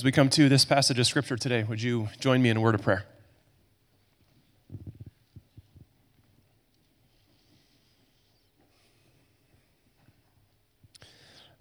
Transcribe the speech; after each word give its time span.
As 0.00 0.04
we 0.04 0.12
come 0.12 0.30
to 0.30 0.48
this 0.48 0.64
passage 0.64 0.98
of 0.98 1.06
Scripture 1.06 1.36
today, 1.36 1.62
would 1.62 1.82
you 1.82 2.08
join 2.18 2.40
me 2.40 2.48
in 2.48 2.56
a 2.56 2.60
word 2.62 2.74
of 2.74 2.80
prayer? 2.80 3.04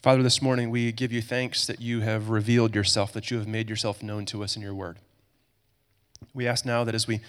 Father, 0.02 0.24
this 0.24 0.42
morning 0.42 0.70
we 0.70 0.94
give 0.94 1.12
you 1.12 1.22
thanks 1.22 1.68
that 1.68 1.82
you 1.82 2.00
have 2.00 2.30
revealed 2.30 2.74
yourself, 2.74 3.12
that 3.12 3.30
you 3.30 3.38
have 3.38 3.46
made 3.46 3.70
yourself 3.70 4.02
known 4.02 4.24
to 4.28 4.42
us 4.42 4.56
in 4.56 4.62
your 4.62 4.74
word. 4.74 5.00
We 6.34 6.48
ask 6.48 6.66
now 6.66 6.86
that 6.86 6.96
as 6.96 7.08
we 7.08 7.20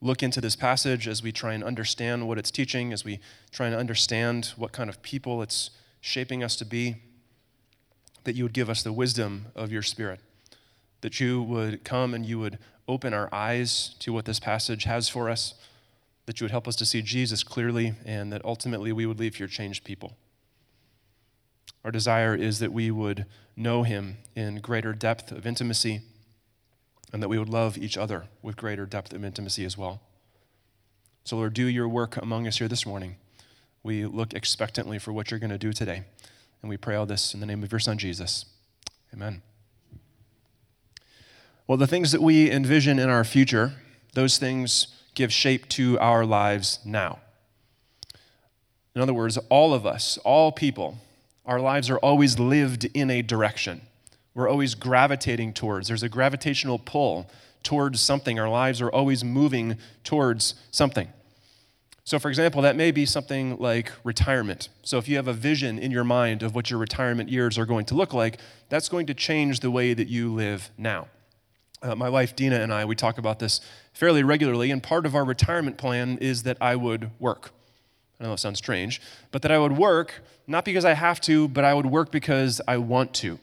look 0.00 0.24
into 0.24 0.40
this 0.40 0.56
passage, 0.56 1.06
as 1.06 1.22
we 1.22 1.30
try 1.30 1.54
and 1.54 1.62
understand 1.62 2.26
what 2.26 2.36
it's 2.36 2.50
teaching, 2.50 2.92
as 2.92 3.04
we 3.04 3.20
try 3.52 3.68
and 3.68 3.76
understand 3.76 4.54
what 4.56 4.72
kind 4.72 4.90
of 4.90 5.02
people 5.02 5.40
it's 5.40 5.70
shaping 6.00 6.42
us 6.42 6.56
to 6.56 6.64
be, 6.64 6.96
that 8.24 8.34
you 8.34 8.42
would 8.42 8.52
give 8.52 8.68
us 8.68 8.82
the 8.82 8.92
wisdom 8.92 9.46
of 9.54 9.70
your 9.70 9.82
Spirit, 9.82 10.18
that 11.00 11.20
you 11.20 11.42
would 11.42 11.84
come 11.84 12.14
and 12.14 12.26
you 12.26 12.38
would 12.38 12.58
open 12.86 13.12
our 13.12 13.28
eyes 13.32 13.94
to 14.00 14.12
what 14.12 14.24
this 14.24 14.40
passage 14.40 14.84
has 14.84 15.08
for 15.08 15.28
us, 15.28 15.54
that 16.26 16.40
you 16.40 16.44
would 16.44 16.50
help 16.50 16.66
us 16.66 16.76
to 16.76 16.86
see 16.86 17.02
Jesus 17.02 17.42
clearly, 17.42 17.94
and 18.04 18.32
that 18.32 18.44
ultimately 18.44 18.92
we 18.92 19.06
would 19.06 19.18
leave 19.18 19.36
here 19.36 19.46
changed 19.46 19.84
people. 19.84 20.16
Our 21.84 21.90
desire 21.90 22.34
is 22.34 22.58
that 22.58 22.72
we 22.72 22.90
would 22.90 23.26
know 23.56 23.82
him 23.82 24.18
in 24.34 24.60
greater 24.60 24.92
depth 24.92 25.32
of 25.32 25.46
intimacy 25.46 26.00
and 27.12 27.22
that 27.22 27.28
we 27.28 27.38
would 27.38 27.48
love 27.48 27.78
each 27.78 27.96
other 27.96 28.26
with 28.42 28.56
greater 28.56 28.86
depth 28.86 29.12
of 29.12 29.24
intimacy 29.24 29.64
as 29.64 29.78
well. 29.78 30.00
So, 31.24 31.36
Lord, 31.36 31.54
do 31.54 31.66
your 31.66 31.88
work 31.88 32.16
among 32.16 32.46
us 32.46 32.58
here 32.58 32.68
this 32.68 32.86
morning. 32.86 33.16
We 33.82 34.04
look 34.06 34.34
expectantly 34.34 34.98
for 34.98 35.12
what 35.12 35.30
you're 35.30 35.40
going 35.40 35.50
to 35.50 35.58
do 35.58 35.72
today. 35.72 36.04
And 36.62 36.68
we 36.68 36.76
pray 36.76 36.96
all 36.96 37.06
this 37.06 37.34
in 37.34 37.40
the 37.40 37.46
name 37.46 37.62
of 37.62 37.72
your 37.72 37.78
Son, 37.78 37.98
Jesus. 37.98 38.44
Amen. 39.12 39.42
Well, 41.68 41.76
the 41.76 41.86
things 41.86 42.12
that 42.12 42.22
we 42.22 42.50
envision 42.50 42.98
in 42.98 43.10
our 43.10 43.24
future, 43.24 43.74
those 44.14 44.38
things 44.38 44.86
give 45.14 45.30
shape 45.30 45.68
to 45.68 45.98
our 45.98 46.24
lives 46.24 46.78
now. 46.82 47.18
In 48.94 49.02
other 49.02 49.12
words, 49.12 49.36
all 49.50 49.74
of 49.74 49.84
us, 49.84 50.16
all 50.24 50.50
people, 50.50 50.96
our 51.44 51.60
lives 51.60 51.90
are 51.90 51.98
always 51.98 52.38
lived 52.38 52.86
in 52.94 53.10
a 53.10 53.20
direction. 53.20 53.82
We're 54.34 54.48
always 54.48 54.74
gravitating 54.74 55.52
towards. 55.52 55.88
There's 55.88 56.02
a 56.02 56.08
gravitational 56.08 56.78
pull 56.78 57.30
towards 57.62 58.00
something. 58.00 58.40
Our 58.40 58.48
lives 58.48 58.80
are 58.80 58.90
always 58.90 59.22
moving 59.22 59.76
towards 60.04 60.54
something. 60.70 61.08
So, 62.04 62.18
for 62.18 62.30
example, 62.30 62.62
that 62.62 62.76
may 62.76 62.92
be 62.92 63.04
something 63.04 63.58
like 63.58 63.92
retirement. 64.04 64.70
So, 64.84 64.96
if 64.96 65.06
you 65.06 65.16
have 65.16 65.28
a 65.28 65.34
vision 65.34 65.78
in 65.78 65.90
your 65.90 66.04
mind 66.04 66.42
of 66.42 66.54
what 66.54 66.70
your 66.70 66.78
retirement 66.78 67.28
years 67.28 67.58
are 67.58 67.66
going 67.66 67.84
to 67.86 67.94
look 67.94 68.14
like, 68.14 68.38
that's 68.70 68.88
going 68.88 69.04
to 69.08 69.12
change 69.14 69.60
the 69.60 69.70
way 69.70 69.92
that 69.92 70.08
you 70.08 70.32
live 70.32 70.70
now. 70.78 71.08
Uh, 71.80 71.94
my 71.94 72.08
wife 72.08 72.34
Dina 72.34 72.56
and 72.56 72.72
I, 72.72 72.84
we 72.84 72.96
talk 72.96 73.18
about 73.18 73.38
this 73.38 73.60
fairly 73.92 74.22
regularly, 74.22 74.70
and 74.70 74.82
part 74.82 75.06
of 75.06 75.14
our 75.14 75.24
retirement 75.24 75.78
plan 75.78 76.18
is 76.20 76.42
that 76.42 76.56
I 76.60 76.76
would 76.76 77.10
work. 77.20 77.50
I 78.20 78.24
know 78.24 78.32
it 78.32 78.38
sounds 78.38 78.58
strange, 78.58 79.00
but 79.30 79.42
that 79.42 79.52
I 79.52 79.58
would 79.58 79.76
work 79.76 80.22
not 80.48 80.64
because 80.64 80.84
I 80.84 80.94
have 80.94 81.20
to, 81.22 81.46
but 81.46 81.64
I 81.64 81.74
would 81.74 81.86
work 81.86 82.10
because 82.10 82.60
I 82.66 82.78
want 82.78 83.14
to. 83.14 83.38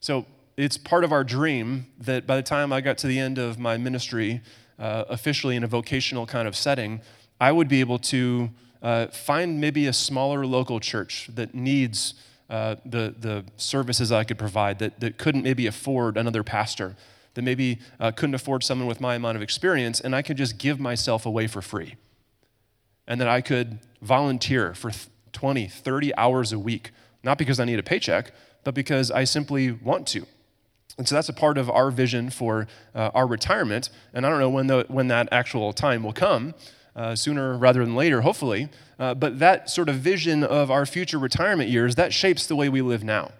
So 0.00 0.26
it's 0.56 0.78
part 0.78 1.04
of 1.04 1.12
our 1.12 1.24
dream 1.24 1.86
that 1.98 2.26
by 2.26 2.36
the 2.36 2.42
time 2.42 2.72
I 2.72 2.80
got 2.80 2.96
to 2.98 3.06
the 3.06 3.18
end 3.18 3.36
of 3.36 3.58
my 3.58 3.76
ministry, 3.76 4.40
uh, 4.78 5.04
officially 5.08 5.56
in 5.56 5.64
a 5.64 5.66
vocational 5.66 6.24
kind 6.24 6.48
of 6.48 6.56
setting, 6.56 7.00
I 7.40 7.52
would 7.52 7.68
be 7.68 7.80
able 7.80 7.98
to 7.98 8.50
uh, 8.80 9.08
find 9.08 9.60
maybe 9.60 9.86
a 9.86 9.92
smaller 9.92 10.46
local 10.46 10.80
church 10.80 11.30
that 11.34 11.54
needs 11.54 12.14
uh, 12.48 12.76
the, 12.86 13.14
the 13.18 13.44
services 13.56 14.10
I 14.12 14.24
could 14.24 14.38
provide, 14.38 14.78
that, 14.78 15.00
that 15.00 15.18
couldn't 15.18 15.42
maybe 15.42 15.66
afford 15.66 16.16
another 16.16 16.42
pastor, 16.42 16.96
that 17.38 17.42
maybe 17.42 17.78
uh, 18.00 18.10
couldn't 18.10 18.34
afford 18.34 18.64
someone 18.64 18.88
with 18.88 19.00
my 19.00 19.14
amount 19.14 19.36
of 19.36 19.42
experience, 19.42 20.00
and 20.00 20.12
I 20.12 20.22
could 20.22 20.36
just 20.36 20.58
give 20.58 20.80
myself 20.80 21.24
away 21.24 21.46
for 21.46 21.62
free. 21.62 21.94
And 23.06 23.20
that 23.20 23.28
I 23.28 23.42
could 23.42 23.78
volunteer 24.02 24.74
for 24.74 24.90
20, 25.30 25.68
30 25.68 26.16
hours 26.16 26.52
a 26.52 26.58
week, 26.58 26.90
not 27.22 27.38
because 27.38 27.60
I 27.60 27.64
need 27.64 27.78
a 27.78 27.82
paycheck, 27.84 28.32
but 28.64 28.74
because 28.74 29.12
I 29.12 29.22
simply 29.22 29.70
want 29.70 30.08
to. 30.08 30.26
And 30.98 31.06
so 31.06 31.14
that's 31.14 31.28
a 31.28 31.32
part 31.32 31.58
of 31.58 31.70
our 31.70 31.92
vision 31.92 32.28
for 32.28 32.66
uh, 32.92 33.12
our 33.14 33.28
retirement. 33.28 33.90
And 34.12 34.26
I 34.26 34.30
don't 34.30 34.40
know 34.40 34.50
when, 34.50 34.66
the, 34.66 34.84
when 34.88 35.06
that 35.06 35.28
actual 35.30 35.72
time 35.72 36.02
will 36.02 36.12
come, 36.12 36.56
uh, 36.96 37.14
sooner 37.14 37.56
rather 37.56 37.84
than 37.84 37.94
later, 37.94 38.22
hopefully. 38.22 38.68
Uh, 38.98 39.14
but 39.14 39.38
that 39.38 39.70
sort 39.70 39.88
of 39.88 39.94
vision 39.94 40.42
of 40.42 40.72
our 40.72 40.84
future 40.84 41.20
retirement 41.20 41.70
years, 41.70 41.94
that 41.94 42.12
shapes 42.12 42.48
the 42.48 42.56
way 42.56 42.68
we 42.68 42.82
live 42.82 43.04
now. 43.04 43.30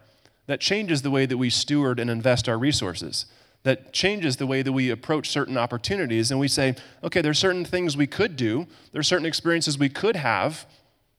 That 0.46 0.60
changes 0.60 1.02
the 1.02 1.10
way 1.10 1.26
that 1.26 1.36
we 1.36 1.50
steward 1.50 1.98
and 1.98 2.08
invest 2.08 2.48
our 2.48 2.56
resources. 2.56 3.26
That 3.64 3.92
changes 3.92 4.36
the 4.36 4.46
way 4.46 4.62
that 4.62 4.72
we 4.72 4.88
approach 4.88 5.28
certain 5.28 5.58
opportunities. 5.58 6.30
And 6.30 6.38
we 6.38 6.48
say, 6.48 6.76
okay, 7.02 7.20
there's 7.20 7.38
certain 7.38 7.64
things 7.64 7.96
we 7.96 8.06
could 8.06 8.36
do, 8.36 8.66
there's 8.92 9.08
certain 9.08 9.26
experiences 9.26 9.78
we 9.78 9.88
could 9.88 10.16
have, 10.16 10.66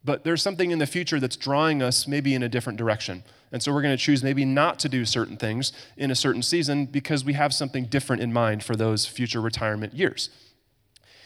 but 0.03 0.23
there's 0.23 0.41
something 0.41 0.72
in 0.72 0.79
the 0.79 0.88
future 0.88 1.19
that's 1.19 1.35
drawing 1.35 1.83
us 1.83 2.07
maybe 2.07 2.33
in 2.33 2.41
a 2.41 2.50
different 2.50 2.77
direction. 2.77 3.23
And 3.51 3.61
so 3.61 3.73
we're 3.73 3.81
going 3.81 3.97
to 3.97 4.03
choose 4.03 4.23
maybe 4.23 4.45
not 4.45 4.79
to 4.79 4.89
do 4.89 5.05
certain 5.05 5.35
things 5.35 5.73
in 5.97 6.11
a 6.11 6.16
certain 6.16 6.41
season 6.41 6.85
because 6.85 7.25
we 7.25 7.33
have 7.33 7.53
something 7.53 7.85
different 7.85 8.22
in 8.22 8.31
mind 8.31 8.63
for 8.63 8.75
those 8.75 9.06
future 9.06 9.41
retirement 9.41 9.94
years. 9.94 10.29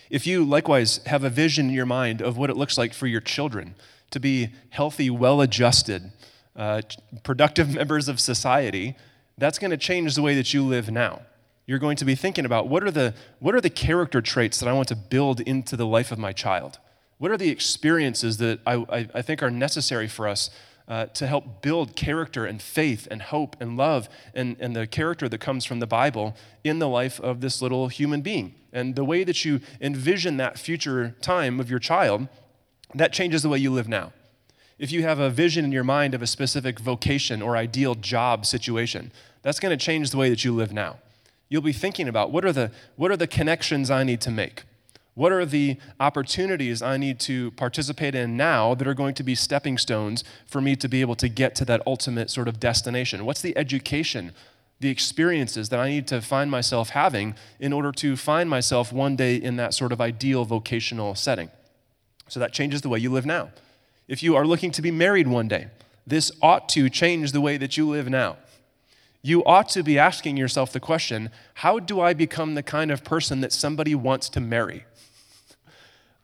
If 0.10 0.26
you 0.26 0.44
likewise 0.44 1.00
have 1.06 1.24
a 1.24 1.30
vision 1.30 1.70
in 1.70 1.74
your 1.74 1.86
mind 1.86 2.22
of 2.22 2.38
what 2.38 2.50
it 2.50 2.58
looks 2.58 2.78
like 2.78 2.94
for 2.94 3.08
your 3.08 3.22
children 3.22 3.76
to 4.12 4.20
be 4.20 4.50
healthy, 4.70 5.10
well 5.10 5.42
adjusted, 5.42 6.12
uh, 6.56 6.82
productive 7.24 7.74
members 7.76 8.08
of 8.08 8.20
society, 8.20 8.96
that's 9.38 9.60
going 9.60 9.72
to 9.72 9.78
change 9.78 10.16
the 10.16 10.22
way 10.22 10.36
that 10.36 10.54
you 10.54 10.64
live 10.64 10.92
now. 10.92 11.22
You're 11.66 11.80
going 11.80 11.96
to 11.98 12.06
be 12.06 12.16
thinking 12.16 12.46
about 12.46 12.68
what 12.68 12.84
are, 12.84 12.92
the, 12.92 13.14
what 13.40 13.56
are 13.56 13.62
the 13.62 13.70
character 13.70 14.22
traits 14.22 14.60
that 14.60 14.68
I 14.68 14.74
want 14.74 14.90
to 14.90 14.96
build 14.96 15.40
into 15.42 15.78
the 15.78 15.88
life 15.88 16.12
of 16.12 16.20
my 16.20 16.34
child? 16.34 16.80
What 17.18 17.32
are 17.32 17.38
the 17.38 17.50
experiences 17.50 18.38
that 18.38 18.60
I, 18.68 18.74
I, 18.90 19.08
I 19.14 19.22
think 19.22 19.42
are 19.42 19.52
necessary 19.52 20.08
for 20.08 20.28
us 20.28 20.50
uh, 20.90 21.06
to 21.06 21.26
help 21.26 21.62
build 21.62 21.96
character 21.96 22.46
and 22.46 22.62
faith 22.62 23.08
and 23.10 23.22
hope 23.22 23.56
and 23.62 23.78
love 23.78 24.10
and, 24.34 24.58
and 24.60 24.76
the 24.76 24.86
character 24.86 25.30
that 25.30 25.38
comes 25.38 25.64
from 25.64 25.80
the 25.80 25.88
Bible 25.88 26.36
in 26.66 26.80
the 26.80 26.90
life 26.90 27.22
of 27.22 27.40
this 27.40 27.62
little 27.62 27.88
human 27.88 28.22
being? 28.22 28.56
And 28.74 28.96
the 28.96 29.06
way 29.06 29.24
that 29.24 29.46
you 29.46 29.62
envision 29.80 30.36
that 30.38 30.60
future 30.60 31.16
time 31.22 31.62
of 31.62 31.70
your 31.70 31.80
child, 31.80 32.28
that 32.94 33.14
changes 33.14 33.44
the 33.44 33.50
way 33.50 33.60
you 33.60 33.72
live 33.72 33.88
now. 33.88 34.12
If 34.80 34.92
you 34.92 35.04
have 35.04 35.20
a 35.20 35.30
vision 35.30 35.66
in 35.66 35.72
your 35.72 35.84
mind 35.84 36.14
of 36.14 36.22
a 36.22 36.28
specific 36.28 36.80
vocation 36.80 37.42
or 37.42 37.56
ideal 37.56 37.96
job 37.96 38.46
situation, 38.46 39.12
that's 39.42 39.60
going 39.60 39.78
to 39.78 39.86
change 39.86 40.10
the 40.10 40.18
way 40.18 40.30
that 40.30 40.44
you 40.44 40.54
live 40.54 40.74
now. 40.74 40.98
You'll 41.50 41.62
be 41.62 41.74
thinking 41.74 42.08
about 42.08 42.32
what 42.32 42.44
are 42.46 42.52
the, 42.52 42.72
what 42.96 43.12
are 43.12 43.18
the 43.18 43.28
connections 43.28 43.92
I 43.92 44.04
need 44.04 44.22
to 44.22 44.32
make? 44.32 44.64
What 45.16 45.32
are 45.32 45.46
the 45.46 45.78
opportunities 46.00 46.82
I 46.82 46.98
need 46.98 47.20
to 47.22 47.52
participate 47.52 48.16
in 48.16 48.36
now 48.36 48.74
that 48.74 48.88
are 48.88 48.96
going 48.96 49.14
to 49.16 49.24
be 49.24 49.36
stepping 49.36 49.78
stones 49.78 50.24
for 50.48 50.60
me 50.60 50.76
to 50.78 50.90
be 50.90 51.02
able 51.02 51.16
to 51.18 51.30
get 51.30 51.54
to 51.56 51.66
that 51.66 51.84
ultimate 51.86 52.32
sort 52.32 52.48
of 52.48 52.60
destination? 52.60 53.24
What's 53.24 53.42
the 53.42 53.56
education, 53.56 54.34
the 54.80 54.90
experiences 54.90 55.70
that 55.70 55.80
I 55.80 55.90
need 55.90 56.08
to 56.08 56.20
find 56.20 56.50
myself 56.50 56.90
having 56.90 57.36
in 57.60 57.74
order 57.74 57.92
to 57.92 58.18
find 58.18 58.50
myself 58.50 58.92
one 58.92 59.16
day 59.16 59.36
in 59.36 59.56
that 59.58 59.76
sort 59.76 59.92
of 59.92 60.02
ideal 60.02 60.46
vocational 60.46 61.14
setting? 61.14 61.52
So 62.28 62.40
that 62.40 62.52
changes 62.52 62.82
the 62.82 62.90
way 62.90 62.98
you 62.98 63.12
live 63.12 63.28
now. 63.28 63.50
If 64.08 64.22
you 64.22 64.36
are 64.36 64.46
looking 64.46 64.72
to 64.72 64.82
be 64.82 64.92
married 64.92 65.28
one 65.28 65.48
day, 65.48 65.68
this 66.06 66.32
ought 66.42 66.70
to 66.70 66.90
change 66.90 67.32
the 67.32 67.42
way 67.42 67.58
that 67.58 67.78
you 67.78 67.90
live 67.90 68.10
now 68.10 68.38
you 69.26 69.42
ought 69.46 69.70
to 69.70 69.82
be 69.82 69.98
asking 69.98 70.36
yourself 70.36 70.74
the 70.74 70.82
question 70.82 71.30
how 71.54 71.80
do 71.80 72.02
I 72.02 72.14
become 72.14 72.56
the 72.56 72.62
kind 72.62 72.92
of 72.92 73.06
person 73.06 73.40
that 73.40 73.54
somebody 73.54 73.96
wants 73.96 74.28
to 74.28 74.42
marry? 74.42 74.84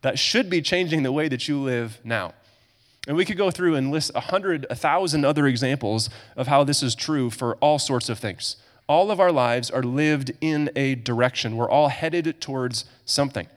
that 0.01 0.19
should 0.19 0.50
be 0.50 0.62
changing 0.62 1.03
the 1.03 1.12
way 1.12 1.28
that 1.28 1.47
you 1.47 1.59
live 1.59 2.00
now. 2.03 2.34
And 3.07 3.18
we 3.18 3.25
could 3.25 3.38
go 3.38 3.51
through 3.51 3.75
and 3.75 3.91
list 3.91 4.12
a 4.13 4.19
hundred, 4.19 4.66
a 4.69 4.75
thousand 4.75 5.25
other 5.25 5.47
examples 5.47 6.09
of 6.35 6.47
how 6.47 6.63
this 6.63 6.84
is 6.84 6.95
true 6.95 7.29
for 7.29 7.56
all 7.56 7.79
sorts 7.79 8.09
of 8.09 8.19
things. 8.19 8.57
All 8.88 9.12
of 9.12 9.19
our 9.19 9.31
lives 9.31 9.69
are 9.71 9.83
lived 9.83 10.31
in 10.42 10.69
a 10.75 10.95
direction. 10.95 11.56
We're 11.56 11.69
all 11.69 11.89
headed 11.89 12.39
towards 12.42 12.86
something. 13.06 13.48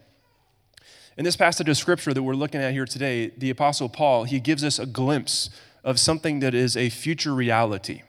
In 1.17 1.25
this 1.25 1.37
passage 1.37 1.69
of 1.69 1.77
scripture 1.77 2.15
that 2.15 2.23
we're 2.23 2.35
looking 2.35 2.63
at 2.63 2.73
here 2.73 2.87
today, 2.87 3.33
the 3.37 3.51
Apostle 3.51 3.89
Paul, 3.89 4.25
he 4.25 4.41
gives 4.41 4.65
us 4.65 4.79
a 4.79 4.87
glimpse 4.87 5.51
of 5.85 6.01
something 6.01 6.41
that 6.41 6.55
is 6.55 6.77
a 6.77 6.89
future 6.89 7.35
reality. 7.35 8.03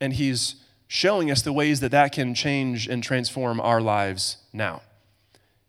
And 0.00 0.12
he's 0.12 0.56
showing 0.86 1.30
us 1.30 1.40
the 1.40 1.52
ways 1.52 1.80
that 1.80 1.90
that 1.92 2.12
can 2.12 2.34
change 2.34 2.88
and 2.88 3.02
transform 3.02 3.58
our 3.60 3.80
lives 3.80 4.36
now. 4.52 4.82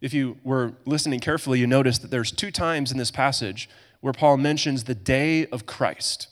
If 0.01 0.13
you 0.13 0.37
were 0.43 0.73
listening 0.85 1.19
carefully, 1.19 1.59
you 1.59 1.67
noticed 1.67 2.01
that 2.01 2.11
there's 2.11 2.31
two 2.31 2.51
times 2.51 2.91
in 2.91 2.97
this 2.97 3.11
passage 3.11 3.69
where 4.01 4.13
Paul 4.13 4.37
mentions 4.37 4.85
the 4.85 4.95
day 4.95 5.45
of 5.47 5.65
Christ. 5.65 6.27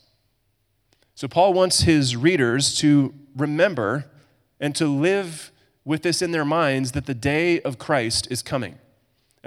So 1.15 1.27
Paul 1.27 1.53
wants 1.53 1.81
his 1.81 2.15
readers 2.15 2.75
to 2.79 3.13
remember 3.35 4.05
and 4.59 4.75
to 4.75 4.87
live 4.87 5.51
with 5.85 6.01
this 6.03 6.21
in 6.21 6.31
their 6.31 6.45
minds 6.45 6.91
that 6.91 7.05
the 7.05 7.13
day 7.13 7.61
of 7.61 7.77
Christ 7.77 8.27
is 8.29 8.41
coming. 8.41 8.79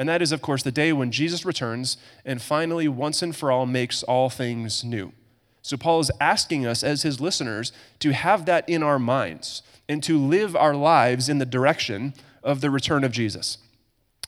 And 0.00 0.08
that 0.08 0.22
is, 0.22 0.32
of 0.32 0.40
course, 0.40 0.62
the 0.62 0.72
day 0.72 0.94
when 0.94 1.12
Jesus 1.12 1.44
returns 1.44 1.98
and 2.24 2.40
finally, 2.40 2.88
once 2.88 3.20
and 3.20 3.36
for 3.36 3.52
all, 3.52 3.66
makes 3.66 4.02
all 4.02 4.30
things 4.30 4.82
new. 4.82 5.12
So, 5.60 5.76
Paul 5.76 6.00
is 6.00 6.10
asking 6.18 6.64
us 6.64 6.82
as 6.82 7.02
his 7.02 7.20
listeners 7.20 7.70
to 7.98 8.14
have 8.14 8.46
that 8.46 8.66
in 8.66 8.82
our 8.82 8.98
minds 8.98 9.62
and 9.90 10.02
to 10.04 10.18
live 10.18 10.56
our 10.56 10.74
lives 10.74 11.28
in 11.28 11.36
the 11.36 11.44
direction 11.44 12.14
of 12.42 12.62
the 12.62 12.70
return 12.70 13.04
of 13.04 13.12
Jesus. 13.12 13.58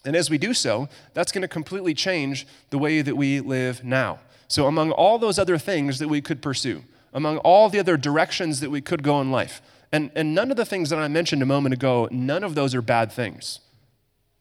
And 0.04 0.14
as 0.14 0.28
we 0.28 0.36
do 0.36 0.52
so, 0.52 0.90
that's 1.14 1.32
going 1.32 1.40
to 1.40 1.48
completely 1.48 1.94
change 1.94 2.46
the 2.68 2.76
way 2.76 3.00
that 3.00 3.16
we 3.16 3.40
live 3.40 3.82
now. 3.82 4.20
So, 4.48 4.66
among 4.66 4.90
all 4.90 5.18
those 5.18 5.38
other 5.38 5.56
things 5.56 6.00
that 6.00 6.08
we 6.08 6.20
could 6.20 6.42
pursue, 6.42 6.84
among 7.14 7.38
all 7.38 7.70
the 7.70 7.80
other 7.80 7.96
directions 7.96 8.60
that 8.60 8.68
we 8.68 8.82
could 8.82 9.02
go 9.02 9.22
in 9.22 9.30
life, 9.30 9.62
and, 9.90 10.10
and 10.14 10.34
none 10.34 10.50
of 10.50 10.58
the 10.58 10.66
things 10.66 10.90
that 10.90 10.98
I 10.98 11.08
mentioned 11.08 11.40
a 11.40 11.46
moment 11.46 11.72
ago, 11.72 12.10
none 12.10 12.44
of 12.44 12.54
those 12.54 12.74
are 12.74 12.82
bad 12.82 13.10
things. 13.10 13.60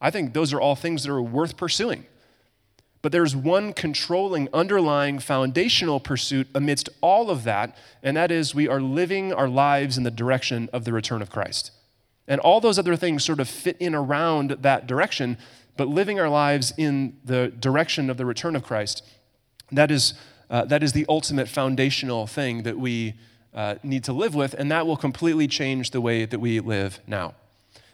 I 0.01 0.09
think 0.09 0.33
those 0.33 0.51
are 0.51 0.59
all 0.59 0.75
things 0.75 1.03
that 1.03 1.11
are 1.11 1.21
worth 1.21 1.55
pursuing. 1.55 2.05
But 3.01 3.11
there's 3.11 3.35
one 3.35 3.73
controlling, 3.73 4.47
underlying, 4.53 5.19
foundational 5.19 5.99
pursuit 5.99 6.47
amidst 6.53 6.89
all 7.01 7.29
of 7.29 7.43
that, 7.45 7.75
and 8.03 8.15
that 8.17 8.31
is 8.31 8.53
we 8.53 8.67
are 8.67 8.81
living 8.81 9.33
our 9.33 9.47
lives 9.47 9.97
in 9.97 10.03
the 10.03 10.11
direction 10.11 10.69
of 10.71 10.85
the 10.85 10.93
return 10.93 11.21
of 11.21 11.29
Christ. 11.29 11.71
And 12.27 12.39
all 12.41 12.61
those 12.61 12.77
other 12.77 12.95
things 12.95 13.23
sort 13.23 13.39
of 13.39 13.49
fit 13.49 13.77
in 13.79 13.95
around 13.95 14.51
that 14.61 14.85
direction, 14.85 15.37
but 15.77 15.87
living 15.87 16.19
our 16.19 16.29
lives 16.29 16.73
in 16.77 17.17
the 17.25 17.47
direction 17.59 18.09
of 18.09 18.17
the 18.17 18.25
return 18.25 18.55
of 18.55 18.63
Christ, 18.63 19.03
that 19.71 19.89
is, 19.89 20.13
uh, 20.49 20.65
that 20.65 20.83
is 20.83 20.93
the 20.93 21.05
ultimate 21.09 21.47
foundational 21.47 22.27
thing 22.27 22.63
that 22.63 22.77
we 22.77 23.15
uh, 23.53 23.75
need 23.81 24.03
to 24.03 24.13
live 24.13 24.35
with, 24.35 24.53
and 24.53 24.71
that 24.71 24.85
will 24.85 24.97
completely 24.97 25.47
change 25.47 25.89
the 25.89 26.01
way 26.01 26.25
that 26.25 26.39
we 26.39 26.59
live 26.59 26.99
now. 27.07 27.33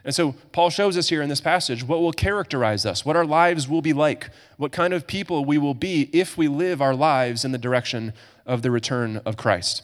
And 0.08 0.16
so, 0.16 0.36
Paul 0.54 0.70
shows 0.70 0.98
us 0.98 1.10
here 1.10 1.22
in 1.22 1.28
this 1.28 1.42
passage 1.42 1.84
what 1.84 2.00
will 2.00 2.14
characterize 2.14 2.86
us, 2.86 3.06
what 3.06 3.18
our 3.18 3.26
lives 3.26 3.68
will 3.68 3.82
be 3.82 3.92
like, 3.92 4.30
what 4.56 4.72
kind 4.72 4.94
of 4.94 5.06
people 5.06 5.44
we 5.44 5.58
will 5.58 5.74
be 5.74 6.10
if 6.14 6.38
we 6.38 6.48
live 6.48 6.82
our 6.82 6.96
lives 6.96 7.44
in 7.44 7.52
the 7.52 7.58
direction 7.58 8.14
of 8.46 8.62
the 8.62 8.72
return 8.72 9.18
of 9.26 9.36
Christ. 9.36 9.84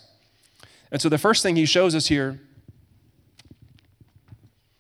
And 0.94 1.02
so, 1.02 1.10
the 1.10 1.18
first 1.18 1.44
thing 1.44 1.58
he 1.58 1.66
shows 1.66 1.94
us 1.94 2.08
here 2.08 2.40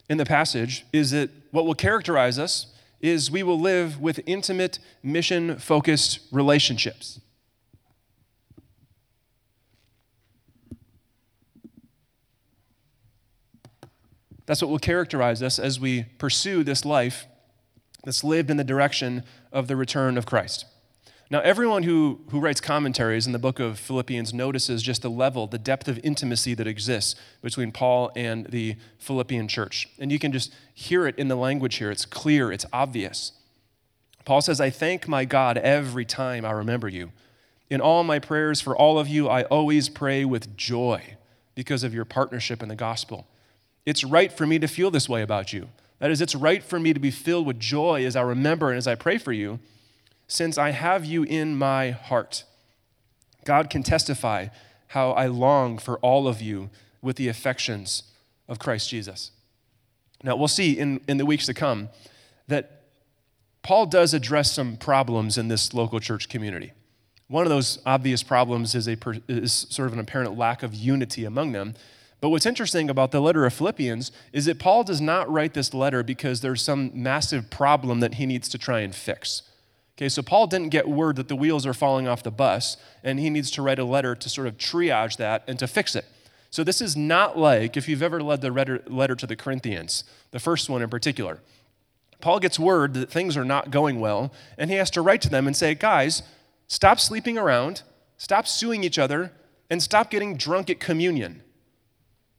in 0.10 0.18
the 0.18 0.24
passage 0.24 0.86
is 0.94 1.12
that 1.12 1.30
what 1.51 1.66
will 1.66 1.75
characterize 1.75 2.39
us 2.39 2.68
is 3.01 3.30
we 3.30 3.44
will 3.44 3.60
live 3.60 4.00
with 4.00 4.22
intimate, 4.25 4.80
mission 5.04 5.57
focused 5.57 6.22
relationships. 6.31 7.19
That's 14.45 14.62
what 14.62 14.69
will 14.69 14.80
characterize 14.80 15.42
us 15.42 15.60
as 15.60 15.80
we 15.80 16.04
pursue 16.18 16.63
this 16.63 16.86
life 16.86 17.25
that's 18.04 18.24
lived 18.24 18.50
in 18.50 18.57
the 18.57 18.63
direction 18.63 19.24
of 19.51 19.68
the 19.68 19.75
return 19.75 20.18
of 20.18 20.25
Christ. 20.25 20.66
Now, 21.31 21.40
everyone 21.40 21.84
who, 21.84 22.22
who 22.30 22.40
writes 22.40 22.62
commentaries 22.62 23.25
in 23.25 23.31
the 23.31 23.40
book 23.40 23.60
of 23.60 23.80
Philippians 23.80 24.34
notices 24.34 24.84
just 24.84 25.01
the 25.01 25.10
level, 25.10 25.48
the 25.48 25.57
depth 25.57 25.88
of 25.88 26.00
intimacy 26.04 26.54
that 26.54 26.68
exists 26.68 27.16
between 27.42 27.72
Paul 27.72 28.12
and 28.16 28.45
the 28.48 28.75
Philippian 29.00 29.48
church. 29.48 29.90
And 29.98 30.12
you 30.12 30.19
can 30.19 30.31
just 30.31 30.54
hear 30.74 31.07
it 31.07 31.18
in 31.18 31.30
the 31.30 31.36
language 31.36 31.78
here. 31.78 31.89
It's 31.89 32.06
clear, 32.06 32.51
it's 32.51 32.66
obvious. 32.72 33.31
Paul 34.25 34.42
says, 34.42 34.62
I 34.62 34.69
thank 34.69 35.07
my 35.07 35.25
God 35.25 35.57
every 35.57 36.06
time 36.06 36.46
I 36.46 36.51
remember 36.51 36.88
you. 36.88 37.12
In 37.69 37.81
all 37.81 38.04
my 38.04 38.19
prayers 38.19 38.62
for 38.62 38.75
all 38.75 39.00
of 39.00 39.07
you, 39.07 39.28
I 39.28 39.44
always 39.46 39.89
pray 39.89 40.25
with 40.25 40.56
joy 40.56 41.16
because 41.56 41.84
of 41.84 41.94
your 41.94 42.06
partnership 42.06 42.62
in 42.62 42.69
the 42.69 42.75
gospel. 42.75 43.28
It's 43.85 44.03
right 44.03 44.31
for 44.31 44.45
me 44.45 44.59
to 44.59 44.68
feel 44.68 44.91
this 44.91 45.09
way 45.09 45.21
about 45.21 45.53
you. 45.53 45.69
That 46.00 46.12
is, 46.12 46.21
it's 46.21 46.35
right 46.35 46.63
for 46.63 46.80
me 46.80 46.94
to 46.94 47.00
be 47.00 47.12
filled 47.12 47.45
with 47.45 47.59
joy 47.59 48.06
as 48.06 48.15
I 48.15 48.21
remember 48.21 48.69
and 48.69 48.77
as 48.77 48.88
I 48.88 48.95
pray 48.95 49.18
for 49.18 49.31
you, 49.31 49.59
since 50.27 50.57
I 50.57 50.71
have 50.71 51.06
you 51.06 51.24
in 51.24 51.56
my 51.56 51.91
heart. 51.91 52.44
God 53.45 53.69
can 53.69 53.83
testify 53.83 54.47
how 54.88 55.12
I 55.12 55.27
long 55.27 55.77
for 55.77 55.97
all 56.00 56.27
of 56.27 56.41
you 56.41 56.69
with 57.01 57.18
the 57.18 57.27
affections 57.27 58.03
of 58.47 58.59
Christ 58.59 58.89
Jesus. 58.89 59.31
Now, 60.24 60.36
we'll 60.36 60.47
see 60.47 60.77
in, 60.77 61.01
in 61.07 61.18
the 61.18 61.25
weeks 61.25 61.45
to 61.47 61.53
come 61.53 61.89
that 62.47 62.83
Paul 63.62 63.86
does 63.86 64.13
address 64.13 64.51
some 64.51 64.77
problems 64.77 65.38
in 65.38 65.47
this 65.47 65.74
local 65.74 66.00
church 66.00 66.29
community. 66.29 66.74
One 67.27 67.45
of 67.45 67.50
those 67.50 67.79
obvious 67.86 68.24
problems 68.24 68.75
is, 68.75 68.88
a, 68.88 68.97
is 69.27 69.68
sort 69.69 69.88
of 69.88 69.94
an 69.94 70.00
apparent 70.00 70.38
lack 70.38 70.63
of 70.63 70.74
unity 70.74 71.25
among 71.25 71.53
them. 71.53 71.75
But 72.24 72.30
what's 72.30 72.46
interesting 72.46 72.90
about 72.90 73.12
the 73.12 73.20
letter 73.20 73.46
of 73.46 73.54
Philippians 73.54 74.10
is 74.31 74.46
that 74.46 74.58
Paul 74.58 74.86
does 74.86 75.02
not 75.02 75.30
write 75.30 75.54
this 75.54 75.74
letter 75.74 76.04
because 76.04 76.40
there's 76.40 76.62
some 76.62 76.90
massive 76.94 77.50
problem 77.50 78.00
that 78.00 78.14
he 78.14 78.25
needs 78.25 78.48
to 78.48 78.58
try 78.58 78.80
and 78.80 78.96
fix. 78.96 79.42
Okay, 79.98 80.08
so 80.08 80.22
Paul 80.22 80.48
didn't 80.48 80.70
get 80.70 80.88
word 80.88 81.18
that 81.18 81.28
the 81.28 81.36
wheels 81.36 81.66
are 81.66 81.74
falling 81.74 82.08
off 82.08 82.24
the 82.24 82.31
bus, 82.31 82.78
and 83.04 83.20
he 83.20 83.30
needs 83.30 83.52
to 83.52 83.62
write 83.62 83.78
a 83.78 83.84
letter 83.84 84.16
to 84.16 84.30
sort 84.30 84.48
of 84.48 84.58
triage 84.58 85.18
that 85.18 85.44
and 85.50 85.60
to 85.60 85.68
fix 85.68 85.98
it. 85.98 86.06
So 86.50 86.64
this 86.64 86.80
is 86.80 86.96
not 86.96 87.38
like 87.38 87.75
if 87.75 87.90
you've 87.90 88.02
ever 88.02 88.20
read 88.20 88.40
the 88.40 88.81
letter 88.88 89.16
to 89.18 89.28
the 89.28 89.36
Corinthians, 89.36 90.06
the 90.31 90.40
first 90.40 90.70
one 90.70 90.81
in 90.81 90.90
particular. 90.90 91.42
Paul 92.22 92.40
gets 92.40 92.58
word 92.58 92.94
that 92.94 93.12
things 93.12 93.36
are 93.36 93.44
not 93.44 93.70
going 93.70 94.00
well, 94.00 94.31
and 94.58 94.70
he 94.70 94.78
has 94.78 94.90
to 94.92 95.02
write 95.02 95.22
to 95.24 95.30
them 95.30 95.46
and 95.46 95.58
say, 95.58 95.75
guys, 95.75 96.24
stop 96.68 97.02
sleeping 97.02 97.38
around, 97.38 97.81
stop 98.16 98.48
suing 98.48 98.86
each 98.86 98.98
other, 98.98 99.34
and 99.70 99.84
stop 99.84 100.10
getting 100.10 100.38
drunk 100.38 100.70
at 100.70 100.80
communion. 100.80 101.44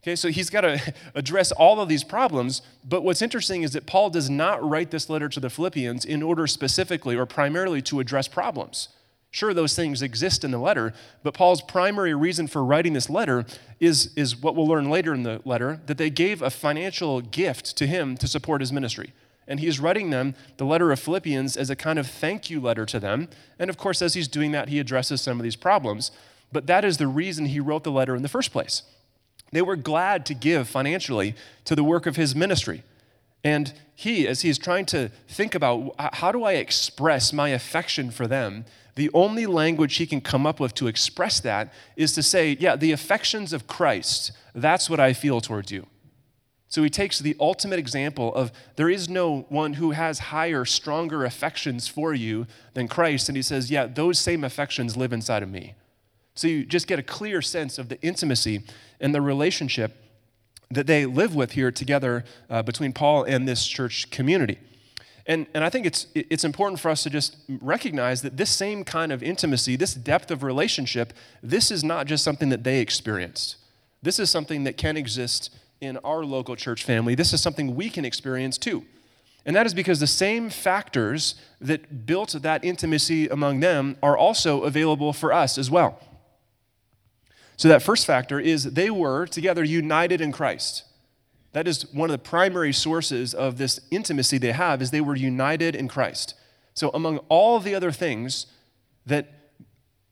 Okay, 0.05 0.17
so 0.17 0.29
he's 0.29 0.51
got 0.51 0.61
to 0.61 0.79
address 1.15 1.51
all 1.51 1.81
of 1.81 1.89
these 1.89 2.05
problems, 2.05 2.61
but 2.87 3.03
what's 3.03 3.23
interesting 3.23 3.62
is 3.62 3.73
that 3.73 3.87
Paul 3.87 4.11
does 4.11 4.29
not 4.29 4.62
write 4.62 4.91
this 4.91 5.09
letter 5.09 5.31
to 5.31 5.41
the 5.41 5.49
Philippians 5.49 6.05
in 6.05 6.23
order 6.23 6.47
specifically 6.47 7.17
or 7.17 7.25
primarily 7.25 7.81
to 7.81 8.01
address 8.01 8.29
problems. 8.29 8.91
Sure, 9.31 9.55
those 9.55 9.75
things 9.75 10.03
exist 10.03 10.45
in 10.45 10.51
the 10.51 10.59
letter, 10.59 10.93
but 11.23 11.33
Paul's 11.33 11.62
primary 11.62 12.12
reason 12.12 12.47
for 12.47 12.62
writing 12.62 12.93
this 12.93 13.09
letter 13.09 13.47
is, 13.81 14.12
is 14.15 14.37
what 14.37 14.55
we'll 14.55 14.69
learn 14.69 14.91
later 14.91 15.15
in 15.15 15.23
the 15.23 15.41
letter 15.47 15.81
that 15.87 15.97
they 15.97 16.11
gave 16.11 16.43
a 16.43 16.50
financial 16.50 17.23
gift 17.23 17.75
to 17.79 17.87
him 17.87 18.15
to 18.19 18.29
support 18.29 18.61
his 18.61 18.75
ministry. 18.75 19.15
And 19.49 19.59
he's 19.59 19.81
writing 19.81 20.11
them 20.11 20.35
the 20.59 20.67
letter 20.67 20.93
of 20.93 21.00
Philippians 21.00 21.57
as 21.57 21.71
a 21.71 21.77
kind 21.77 21.99
of 21.99 22.07
thank 22.07 22.50
you 22.50 22.61
letter 22.61 22.85
to 22.85 23.00
them. 23.00 23.29
And 23.59 23.71
of 23.71 23.79
course, 23.79 24.03
as 24.03 24.12
he's 24.12 24.29
doing 24.29 24.53
that, 24.53 24.69
he 24.69 24.81
addresses 24.81 25.23
some 25.23 25.41
of 25.41 25.45
these 25.45 25.57
problems. 25.57 26.11
But 26.53 26.67
that 26.67 26.85
is 26.85 26.99
the 26.99 27.09
reason 27.09 27.47
he 27.47 27.59
wrote 27.59 27.85
the 27.85 27.91
letter 27.91 28.15
in 28.15 28.23
the 28.23 28.29
first 28.29 28.53
place. 28.53 28.83
They 29.55 29.62
were 29.62 29.77
glad 29.77 30.27
to 30.27 30.35
give 30.35 30.69
financially 30.69 31.37
to 31.65 31.77
the 31.77 31.85
work 31.85 32.06
of 32.06 32.17
his 32.17 32.35
ministry. 32.35 32.83
And 33.45 33.73
he, 33.95 34.27
as 34.27 34.41
he's 34.41 34.59
trying 34.59 34.85
to 34.87 35.11
think 35.29 35.55
about 35.55 35.95
how 36.15 36.33
do 36.33 36.43
I 36.43 36.55
express 36.55 37.33
my 37.33 37.51
affection 37.51 38.11
for 38.11 38.27
them, 38.27 38.65
the 38.97 39.11
only 39.15 39.47
language 39.47 39.95
he 39.95 40.06
can 40.06 40.21
come 40.21 40.45
up 40.45 40.59
with 40.59 40.75
to 40.75 40.89
express 40.89 41.39
that 41.41 41.73
is 41.97 42.15
to 42.15 42.23
say, 42.23 42.56
yeah, 42.59 42.75
the 42.75 42.91
affections 42.91 43.53
of 43.53 43.69
Christ, 43.69 44.33
that's 44.56 44.91
what 44.91 44.99
I 44.99 45.12
feel 45.12 45.41
towards 45.41 45.71
you. 45.71 45.87
So 46.67 46.83
he 46.83 46.91
takes 46.91 47.21
the 47.21 47.37
ultimate 47.39 47.78
example 47.78 48.35
of 48.35 48.50
there 48.75 48.90
is 48.90 49.09
no 49.09 49.47
one 49.50 49.75
who 49.75 49.93
has 49.93 50.19
higher, 50.19 50.64
stronger 50.64 51.25
affections 51.25 51.87
for 51.87 52.12
you 52.12 52.49
than 52.73 52.88
Christ. 52.88 53.28
And 53.28 53.37
he 53.37 53.43
says, 53.43 53.71
yeah, 53.71 53.87
those 53.87 54.19
same 54.19 54.43
affections 54.43 54.97
live 54.97 55.12
inside 55.12 55.45
of 55.45 55.49
me. 55.49 55.75
So 56.35 56.49
you 56.49 56.64
just 56.64 56.87
get 56.87 56.99
a 56.99 57.03
clear 57.03 57.41
sense 57.41 57.79
of 57.79 57.88
the 57.88 58.00
intimacy 58.03 58.62
and 59.00 59.14
the 59.14 59.21
relationship 59.21 59.97
that 60.71 60.87
they 60.87 61.07
live 61.07 61.35
with 61.35 61.53
here 61.53 61.71
together 61.71 62.25
uh, 62.50 62.62
between 62.62 62.93
Paul 62.93 63.25
and 63.25 63.47
this 63.47 63.67
church 63.67 64.11
community. 64.11 64.59
And, 65.26 65.47
and 65.55 65.64
I 65.64 65.71
think 65.71 65.87
it's, 65.87 66.07
it's 66.14 66.45
important 66.45 66.81
for 66.81 66.91
us 66.91 67.03
to 67.05 67.11
just 67.11 67.37
recognize 67.49 68.23
that 68.23 68.37
this 68.37 68.50
same 68.50 68.85
kind 68.85 69.11
of 69.12 69.23
intimacy, 69.23 69.76
this 69.76 69.95
depth 69.95 70.31
of 70.31 70.43
relationship, 70.43 71.12
this 71.43 71.71
is 71.71 71.83
not 71.83 72.07
just 72.07 72.25
something 72.25 72.50
that 72.50 72.64
they 72.64 72.81
experienced. 72.81 73.57
This 74.03 74.19
is 74.19 74.29
something 74.29 74.64
that 74.64 74.76
can 74.76 74.97
exist 74.97 75.55
in 75.81 75.97
our 75.99 76.25
local 76.25 76.57
church 76.57 76.85
family. 76.85 77.14
This 77.14 77.33
is 77.33 77.41
something 77.41 77.75
we 77.75 77.88
can 77.88 78.05
experience 78.05 78.59
too. 78.59 78.85
And 79.47 79.55
that 79.57 79.67
is 79.67 79.75
because 79.75 80.00
the 80.00 80.07
same 80.07 80.50
factors 80.50 81.37
that 81.61 82.07
built 82.07 82.33
that 82.43 82.64
intimacy 82.64 83.29
among 83.29 83.61
them 83.61 83.97
are 84.03 84.17
also 84.17 84.62
available 84.62 85.12
for 85.12 85.33
us 85.33 85.59
as 85.59 85.71
well. 85.71 86.00
So, 87.56 87.68
that 87.68 87.82
first 87.82 88.06
factor 88.06 88.40
is 88.40 88.64
they 88.64 88.90
were 88.90 89.26
together 89.26 89.62
united 89.62 90.20
in 90.20 90.32
Christ. 90.32 90.84
That 91.54 91.68
is 91.68 91.87
one 91.92 92.11
of 92.11 92.12
the 92.12 92.18
primary 92.18 92.73
sources 92.73 93.32
of 93.32 93.58
this 93.58 93.78
intimacy 93.92 94.38
they 94.38 94.50
have 94.50 94.82
is 94.82 94.90
they 94.90 95.00
were 95.00 95.14
united 95.14 95.76
in 95.76 95.87
Christ. 95.87 96.34
So 96.75 96.90
among 96.92 97.18
all 97.28 97.61
the 97.61 97.76
other 97.76 97.92
things 97.92 98.46
that 99.06 99.28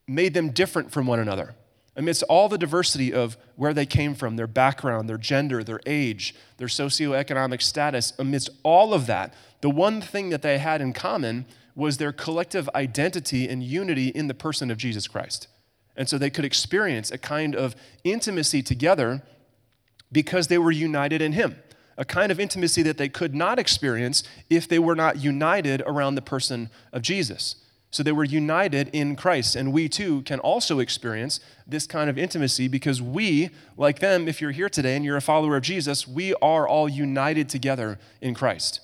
made 0.06 0.34
them 0.34 0.50
different 0.50 0.92
from 0.92 1.08
one 1.08 1.18
another, 1.18 1.56
amidst 1.96 2.22
all 2.24 2.48
the 2.48 2.56
diversity 2.56 3.12
of 3.12 3.36
where 3.56 3.74
they 3.74 3.84
came 3.84 4.14
from, 4.14 4.36
their 4.36 4.46
background, 4.46 5.08
their 5.08 5.18
gender, 5.18 5.64
their 5.64 5.80
age, 5.84 6.34
their 6.58 6.68
socioeconomic 6.68 7.60
status, 7.60 8.12
amidst 8.20 8.50
all 8.62 8.94
of 8.94 9.06
that, 9.06 9.34
the 9.62 9.70
one 9.70 10.00
thing 10.00 10.30
that 10.30 10.42
they 10.42 10.58
had 10.58 10.80
in 10.80 10.92
common 10.92 11.44
was 11.74 11.96
their 11.96 12.12
collective 12.12 12.70
identity 12.74 13.48
and 13.48 13.64
unity 13.64 14.08
in 14.08 14.28
the 14.28 14.34
person 14.34 14.70
of 14.70 14.78
Jesus 14.78 15.08
Christ. 15.08 15.48
And 15.96 16.08
so 16.08 16.18
they 16.18 16.30
could 16.30 16.44
experience 16.44 17.10
a 17.10 17.18
kind 17.18 17.54
of 17.54 17.76
intimacy 18.04 18.62
together 18.62 19.22
because 20.10 20.48
they 20.48 20.58
were 20.58 20.70
united 20.70 21.20
in 21.22 21.32
Him. 21.32 21.56
A 21.98 22.04
kind 22.04 22.32
of 22.32 22.40
intimacy 22.40 22.82
that 22.82 22.96
they 22.96 23.08
could 23.08 23.34
not 23.34 23.58
experience 23.58 24.22
if 24.48 24.66
they 24.66 24.78
were 24.78 24.94
not 24.94 25.22
united 25.22 25.82
around 25.82 26.14
the 26.14 26.22
person 26.22 26.70
of 26.92 27.02
Jesus. 27.02 27.56
So 27.90 28.02
they 28.02 28.12
were 28.12 28.24
united 28.24 28.88
in 28.94 29.16
Christ. 29.16 29.54
And 29.54 29.70
we 29.70 29.88
too 29.88 30.22
can 30.22 30.40
also 30.40 30.78
experience 30.78 31.40
this 31.66 31.86
kind 31.86 32.08
of 32.08 32.16
intimacy 32.16 32.66
because 32.66 33.02
we, 33.02 33.50
like 33.76 33.98
them, 33.98 34.26
if 34.26 34.40
you're 34.40 34.50
here 34.50 34.70
today 34.70 34.96
and 34.96 35.04
you're 35.04 35.18
a 35.18 35.22
follower 35.22 35.56
of 35.56 35.62
Jesus, 35.62 36.08
we 36.08 36.32
are 36.36 36.66
all 36.66 36.88
united 36.88 37.50
together 37.50 37.98
in 38.22 38.34
Christ. 38.34 38.80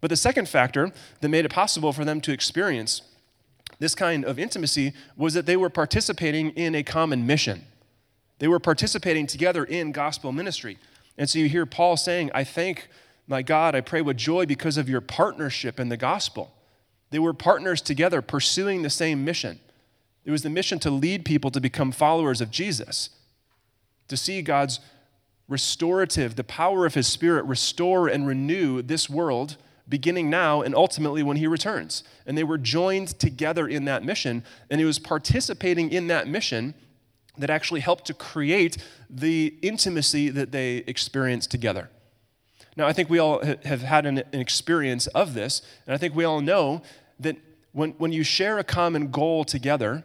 But 0.00 0.08
the 0.08 0.16
second 0.16 0.48
factor 0.48 0.92
that 1.20 1.28
made 1.28 1.44
it 1.44 1.52
possible 1.52 1.92
for 1.92 2.06
them 2.06 2.22
to 2.22 2.32
experience 2.32 3.02
this 3.82 3.96
kind 3.96 4.24
of 4.24 4.38
intimacy 4.38 4.92
was 5.16 5.34
that 5.34 5.44
they 5.44 5.56
were 5.56 5.68
participating 5.68 6.50
in 6.50 6.72
a 6.76 6.84
common 6.84 7.26
mission. 7.26 7.66
They 8.38 8.46
were 8.46 8.60
participating 8.60 9.26
together 9.26 9.64
in 9.64 9.90
gospel 9.90 10.30
ministry. 10.30 10.78
And 11.18 11.28
so 11.28 11.40
you 11.40 11.48
hear 11.48 11.66
Paul 11.66 11.96
saying, 11.96 12.30
I 12.32 12.44
thank 12.44 12.86
my 13.26 13.42
God, 13.42 13.74
I 13.74 13.80
pray 13.80 14.00
with 14.00 14.16
joy 14.16 14.46
because 14.46 14.76
of 14.76 14.88
your 14.88 15.00
partnership 15.00 15.80
in 15.80 15.88
the 15.88 15.96
gospel. 15.96 16.54
They 17.10 17.18
were 17.18 17.32
partners 17.32 17.82
together 17.82 18.22
pursuing 18.22 18.82
the 18.82 18.90
same 18.90 19.24
mission. 19.24 19.58
It 20.24 20.30
was 20.30 20.42
the 20.42 20.48
mission 20.48 20.78
to 20.78 20.90
lead 20.90 21.24
people 21.24 21.50
to 21.50 21.60
become 21.60 21.90
followers 21.90 22.40
of 22.40 22.52
Jesus, 22.52 23.10
to 24.06 24.16
see 24.16 24.42
God's 24.42 24.78
restorative, 25.48 26.36
the 26.36 26.44
power 26.44 26.86
of 26.86 26.94
His 26.94 27.08
Spirit 27.08 27.46
restore 27.46 28.06
and 28.06 28.28
renew 28.28 28.80
this 28.80 29.10
world 29.10 29.56
beginning 29.92 30.30
now 30.30 30.62
and 30.62 30.74
ultimately 30.74 31.22
when 31.22 31.36
He 31.36 31.46
returns. 31.46 32.02
And 32.24 32.36
they 32.36 32.44
were 32.44 32.56
joined 32.56 33.08
together 33.18 33.68
in 33.68 33.84
that 33.84 34.02
mission, 34.02 34.42
and 34.70 34.80
it 34.80 34.86
was 34.86 34.98
participating 34.98 35.92
in 35.92 36.06
that 36.06 36.26
mission 36.26 36.72
that 37.36 37.50
actually 37.50 37.80
helped 37.80 38.06
to 38.06 38.14
create 38.14 38.78
the 39.10 39.54
intimacy 39.60 40.30
that 40.30 40.50
they 40.50 40.78
experienced 40.86 41.50
together. 41.50 41.90
Now, 42.74 42.86
I 42.86 42.94
think 42.94 43.10
we 43.10 43.18
all 43.18 43.44
have 43.44 43.82
had 43.82 44.06
an, 44.06 44.22
experience 44.32 45.08
of 45.08 45.34
this, 45.34 45.60
and 45.86 45.94
I 45.94 45.98
think 45.98 46.14
we 46.14 46.24
all 46.24 46.40
know 46.40 46.80
that 47.20 47.36
when, 47.72 47.90
when 47.98 48.12
you 48.12 48.24
share 48.24 48.58
a 48.58 48.64
common 48.64 49.10
goal 49.10 49.44
together, 49.44 50.04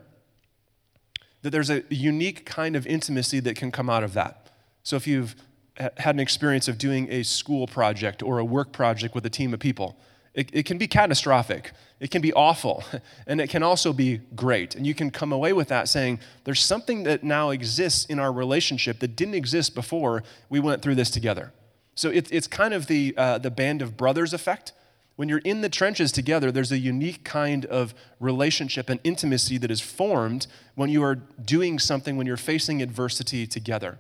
that 1.43 1.51
there's 1.51 1.69
a 1.69 1.83
unique 1.89 2.45
kind 2.45 2.75
of 2.75 2.85
intimacy 2.85 3.39
that 3.39 3.55
can 3.55 3.71
come 3.71 3.89
out 3.89 4.03
of 4.03 4.13
that. 4.15 4.51
So 4.83 4.97
if 4.97 5.07
you've 5.07 5.33
had 5.77 6.15
an 6.15 6.19
experience 6.19 6.67
of 6.67 6.77
doing 6.77 7.11
a 7.11 7.23
school 7.23 7.67
project 7.67 8.23
or 8.23 8.39
a 8.39 8.45
work 8.45 8.71
project 8.71 9.15
with 9.15 9.25
a 9.25 9.29
team 9.29 9.53
of 9.53 9.59
people, 9.59 9.97
it, 10.33 10.49
it 10.53 10.65
can 10.65 10.77
be 10.77 10.87
catastrophic. 10.87 11.71
It 11.99 12.11
can 12.11 12.21
be 12.21 12.33
awful. 12.33 12.83
And 13.27 13.41
it 13.41 13.49
can 13.49 13.61
also 13.61 13.91
be 13.91 14.21
great. 14.35 14.75
And 14.75 14.87
you 14.87 14.93
can 14.93 15.11
come 15.11 15.33
away 15.33 15.51
with 15.51 15.67
that 15.67 15.89
saying, 15.89 16.19
there's 16.45 16.61
something 16.61 17.03
that 17.03 17.23
now 17.23 17.49
exists 17.49 18.05
in 18.05 18.19
our 18.19 18.31
relationship 18.31 18.99
that 18.99 19.15
didn't 19.15 19.33
exist 19.33 19.75
before 19.75 20.23
we 20.49 20.59
went 20.59 20.81
through 20.81 20.95
this 20.95 21.09
together. 21.09 21.51
So 21.95 22.09
it, 22.09 22.31
it's 22.31 22.47
kind 22.47 22.73
of 22.73 22.87
the, 22.87 23.13
uh, 23.17 23.39
the 23.39 23.51
band 23.51 23.81
of 23.81 23.97
brothers 23.97 24.33
effect 24.33 24.71
when 25.17 25.27
you're 25.27 25.39
in 25.39 25.61
the 25.61 25.69
trenches 25.69 26.11
together, 26.11 26.51
there's 26.51 26.71
a 26.71 26.77
unique 26.77 27.23
kind 27.23 27.65
of 27.65 27.93
relationship 28.19 28.87
and 28.87 28.99
intimacy 29.03 29.57
that 29.57 29.71
is 29.71 29.81
formed 29.81 30.45
when 30.75 30.91
you 30.91 31.03
are 31.03 31.15
doing 31.15 31.79
something, 31.79 32.17
when 32.17 32.27
you're 32.27 32.37
facing 32.37 32.83
adversity 32.83 33.47
together. 33.47 33.97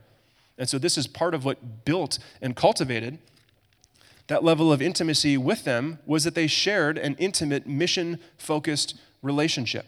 And 0.57 0.67
so, 0.67 0.77
this 0.77 0.97
is 0.97 1.07
part 1.07 1.33
of 1.33 1.45
what 1.45 1.85
built 1.85 2.19
and 2.41 2.55
cultivated 2.55 3.19
that 4.27 4.43
level 4.43 4.71
of 4.71 4.81
intimacy 4.81 5.37
with 5.37 5.63
them 5.63 5.99
was 6.05 6.23
that 6.25 6.35
they 6.35 6.47
shared 6.47 6.97
an 6.97 7.15
intimate, 7.15 7.65
mission 7.65 8.19
focused 8.37 8.95
relationship. 9.21 9.85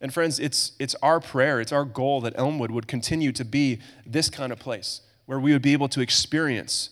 And, 0.00 0.12
friends, 0.12 0.38
it's, 0.38 0.72
it's 0.78 0.94
our 0.96 1.18
prayer, 1.18 1.60
it's 1.60 1.72
our 1.72 1.84
goal 1.84 2.20
that 2.22 2.34
Elmwood 2.36 2.70
would 2.70 2.86
continue 2.86 3.32
to 3.32 3.44
be 3.44 3.80
this 4.04 4.28
kind 4.28 4.52
of 4.52 4.58
place 4.58 5.00
where 5.24 5.40
we 5.40 5.52
would 5.52 5.62
be 5.62 5.72
able 5.72 5.88
to 5.88 6.02
experience 6.02 6.90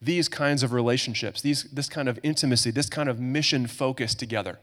these 0.00 0.28
kinds 0.28 0.62
of 0.62 0.72
relationships, 0.72 1.42
these, 1.42 1.64
this 1.64 1.88
kind 1.88 2.08
of 2.08 2.20
intimacy, 2.22 2.70
this 2.70 2.88
kind 2.88 3.08
of 3.08 3.18
mission 3.18 3.66
focus 3.66 4.14
together. 4.14 4.60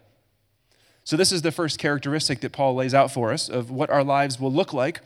So, 1.03 1.17
this 1.17 1.33
is 1.33 1.41
the 1.41 1.51
first 1.51 1.77
characteristic 1.77 2.39
that 2.39 2.53
Paul 2.53 2.75
lays 2.75 2.93
out 2.93 3.11
for 3.11 3.33
us 3.33 3.49
of 3.49 3.69
what 3.69 3.89
our 3.89 4.03
lives 4.03 4.39
will 4.39 4.53
look 4.53 4.71
like 4.71 5.01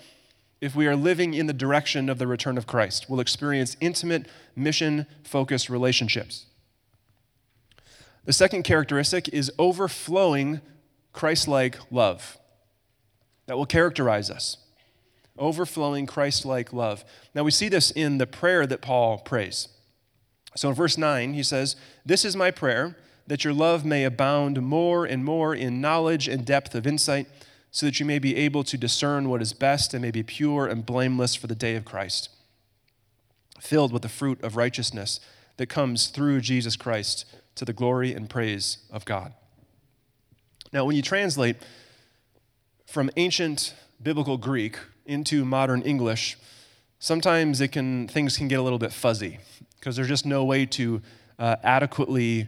if 0.61 0.75
we 0.75 0.87
are 0.87 0.95
living 0.95 1.33
in 1.33 1.47
the 1.47 1.53
direction 1.53 2.09
of 2.09 2.17
the 2.17 2.27
return 2.27 2.57
of 2.57 2.67
Christ. 2.67 3.09
We'll 3.09 3.19
experience 3.19 3.77
intimate, 3.79 4.27
mission 4.55 5.05
focused 5.23 5.69
relationships. 5.69 6.45
The 8.25 8.33
second 8.33 8.63
characteristic 8.63 9.29
is 9.29 9.51
overflowing 9.57 10.61
Christ 11.13 11.47
like 11.47 11.77
love 11.91 12.37
that 13.49 13.57
will 13.57 13.65
characterize 13.65 14.29
us. 14.29 14.57
Overflowing 15.35 16.05
Christ 16.05 16.45
like 16.45 16.71
love. 16.71 17.03
Now, 17.33 17.43
we 17.43 17.49
see 17.49 17.67
this 17.67 17.89
in 17.89 18.19
the 18.19 18.27
prayer 18.27 18.67
that 18.67 18.81
Paul 18.81 19.17
prays. 19.17 19.69
So 20.55 20.69
in 20.69 20.75
verse 20.75 20.99
9, 20.99 21.33
he 21.33 21.41
says, 21.41 21.75
This 22.05 22.25
is 22.25 22.35
my 22.35 22.51
prayer, 22.51 22.95
that 23.25 23.43
your 23.43 23.53
love 23.53 23.83
may 23.83 24.03
abound 24.03 24.61
more 24.61 25.03
and 25.05 25.25
more 25.25 25.55
in 25.55 25.81
knowledge 25.81 26.27
and 26.27 26.45
depth 26.45 26.75
of 26.75 26.85
insight, 26.85 27.25
so 27.71 27.85
that 27.85 27.99
you 27.99 28.05
may 28.05 28.19
be 28.19 28.35
able 28.35 28.63
to 28.63 28.77
discern 28.77 29.29
what 29.29 29.41
is 29.41 29.53
best 29.53 29.93
and 29.93 30.01
may 30.01 30.11
be 30.11 30.23
pure 30.23 30.67
and 30.67 30.85
blameless 30.85 31.35
for 31.35 31.47
the 31.47 31.55
day 31.55 31.75
of 31.75 31.85
Christ, 31.85 32.29
filled 33.59 33.93
with 33.93 34.01
the 34.01 34.09
fruit 34.09 34.41
of 34.43 34.55
righteousness 34.55 35.19
that 35.57 35.67
comes 35.67 36.07
through 36.07 36.41
Jesus 36.41 36.75
Christ 36.75 37.25
to 37.55 37.65
the 37.65 37.73
glory 37.73 38.13
and 38.13 38.29
praise 38.29 38.79
of 38.91 39.05
God. 39.05 39.33
Now, 40.71 40.85
when 40.85 40.95
you 40.95 41.01
translate 41.01 41.57
from 42.87 43.09
ancient 43.17 43.73
biblical 44.01 44.37
Greek 44.37 44.77
into 45.05 45.43
modern 45.43 45.81
English, 45.81 46.37
sometimes 46.99 47.61
it 47.61 47.69
can, 47.71 48.07
things 48.07 48.37
can 48.37 48.47
get 48.47 48.59
a 48.59 48.61
little 48.61 48.79
bit 48.79 48.93
fuzzy 48.93 49.39
because 49.79 49.95
there's 49.95 50.07
just 50.07 50.25
no 50.25 50.43
way 50.43 50.65
to 50.65 51.01
uh, 51.37 51.55
adequately 51.63 52.47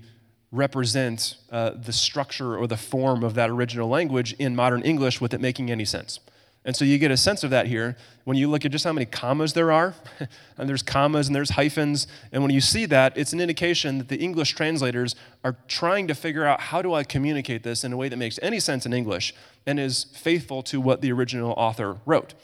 represent 0.51 1.37
uh, 1.51 1.71
the 1.71 1.93
structure 1.93 2.57
or 2.57 2.67
the 2.67 2.77
form 2.77 3.23
of 3.23 3.35
that 3.35 3.49
original 3.49 3.87
language 3.87 4.33
in 4.33 4.55
modern 4.55 4.81
English 4.81 5.21
with 5.21 5.33
it 5.33 5.41
making 5.41 5.71
any 5.71 5.85
sense. 5.85 6.19
And 6.63 6.75
so 6.75 6.85
you 6.85 6.99
get 6.99 7.09
a 7.09 7.17
sense 7.17 7.43
of 7.43 7.49
that 7.49 7.65
here 7.65 7.97
when 8.23 8.37
you 8.37 8.47
look 8.47 8.65
at 8.65 8.71
just 8.71 8.85
how 8.85 8.93
many 8.93 9.05
commas 9.05 9.53
there 9.53 9.71
are. 9.71 9.95
and 10.57 10.69
there's 10.69 10.83
commas 10.83 11.27
and 11.27 11.35
there's 11.35 11.51
hyphens. 11.51 12.05
And 12.31 12.43
when 12.43 12.51
you 12.51 12.61
see 12.61 12.85
that, 12.85 13.17
it's 13.17 13.33
an 13.33 13.39
indication 13.39 13.97
that 13.97 14.09
the 14.09 14.17
English 14.17 14.51
translators 14.51 15.15
are 15.43 15.55
trying 15.67 16.07
to 16.07 16.13
figure 16.13 16.45
out 16.45 16.61
how 16.61 16.83
do 16.83 16.93
I 16.93 17.03
communicate 17.03 17.63
this 17.63 17.83
in 17.83 17.93
a 17.93 17.97
way 17.97 18.09
that 18.09 18.17
makes 18.17 18.37
any 18.43 18.59
sense 18.59 18.85
in 18.85 18.93
English 18.93 19.33
and 19.65 19.79
is 19.79 20.03
faithful 20.03 20.61
to 20.63 20.79
what 20.79 21.01
the 21.01 21.11
original 21.11 21.53
author 21.57 21.97
wrote. 22.05 22.35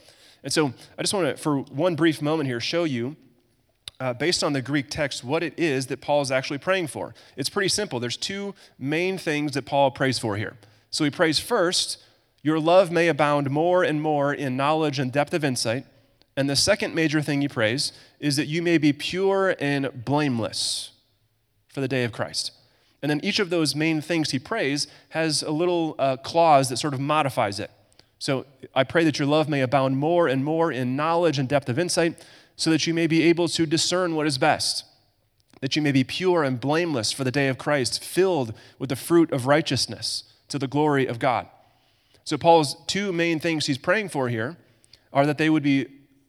And 0.43 0.51
so 0.51 0.73
I 0.97 1.03
just 1.03 1.13
want 1.13 1.35
to, 1.35 1.41
for 1.41 1.59
one 1.59 1.95
brief 1.95 2.19
moment 2.19 2.47
here, 2.47 2.59
show 2.59 2.85
you 2.85 3.17
uh, 3.99 4.13
based 4.13 4.43
on 4.43 4.53
the 4.53 4.61
Greek 4.61 4.89
text, 4.89 5.23
what 5.23 5.43
it 5.43 5.57
is 5.57 5.87
that 5.87 6.01
Paul 6.01 6.21
is 6.21 6.31
actually 6.31 6.59
praying 6.59 6.87
for. 6.87 7.13
It's 7.35 7.49
pretty 7.49 7.69
simple. 7.69 7.99
There's 7.99 8.17
two 8.17 8.53
main 8.77 9.17
things 9.17 9.53
that 9.53 9.65
Paul 9.65 9.91
prays 9.91 10.19
for 10.19 10.37
here. 10.37 10.57
So 10.91 11.03
he 11.03 11.09
prays 11.09 11.39
first, 11.39 12.03
your 12.43 12.59
love 12.59 12.91
may 12.91 13.07
abound 13.07 13.49
more 13.49 13.83
and 13.83 14.01
more 14.01 14.33
in 14.33 14.55
knowledge 14.55 14.99
and 14.99 15.11
depth 15.11 15.33
of 15.33 15.43
insight. 15.43 15.85
And 16.35 16.49
the 16.49 16.55
second 16.55 16.93
major 16.93 17.21
thing 17.21 17.41
he 17.41 17.47
prays 17.47 17.91
is 18.19 18.35
that 18.35 18.45
you 18.45 18.61
may 18.61 18.77
be 18.77 18.93
pure 18.93 19.55
and 19.59 20.05
blameless 20.05 20.91
for 21.67 21.81
the 21.81 21.87
day 21.87 22.03
of 22.03 22.11
Christ. 22.11 22.51
And 23.01 23.09
then 23.09 23.19
each 23.23 23.39
of 23.39 23.49
those 23.49 23.75
main 23.75 24.01
things 24.01 24.31
he 24.31 24.39
prays 24.39 24.87
has 25.09 25.41
a 25.41 25.51
little 25.51 25.95
uh, 25.97 26.17
clause 26.17 26.69
that 26.69 26.77
sort 26.77 26.93
of 26.93 26.99
modifies 26.99 27.59
it. 27.59 27.71
So 28.19 28.45
I 28.73 28.83
pray 28.83 29.03
that 29.03 29.19
your 29.19 29.27
love 29.27 29.49
may 29.49 29.61
abound 29.61 29.97
more 29.97 30.27
and 30.27 30.43
more 30.43 30.71
in 30.71 30.95
knowledge 30.95 31.37
and 31.37 31.47
depth 31.47 31.69
of 31.69 31.77
insight 31.77 32.23
so 32.57 32.71
that 32.71 32.85
you 32.85 32.93
may 32.93 33.07
be 33.07 33.23
able 33.23 33.47
to 33.47 33.65
discern 33.65 34.15
what 34.15 34.27
is 34.27 34.37
best, 34.37 34.83
that 35.61 35.75
you 35.75 35.81
may 35.81 35.91
be 35.91 36.03
pure 36.03 36.43
and 36.43 36.59
blameless 36.59 37.11
for 37.11 37.23
the 37.23 37.31
day 37.31 37.47
of 37.47 37.57
Christ, 37.57 38.03
filled 38.03 38.53
with 38.79 38.89
the 38.89 38.95
fruit 38.95 39.31
of 39.31 39.45
righteousness 39.45 40.23
to 40.49 40.59
the 40.59 40.67
glory 40.67 41.05
of 41.05 41.19
God. 41.19 41.47
So, 42.25 42.37
Paul's 42.37 42.75
two 42.87 43.13
main 43.13 43.39
things 43.39 43.67
he's 43.67 43.77
praying 43.77 44.09
for 44.09 44.27
here 44.27 44.57
are 45.13 45.25
that 45.25 45.37
they 45.37 45.49
would 45.49 45.63
be 45.63 45.85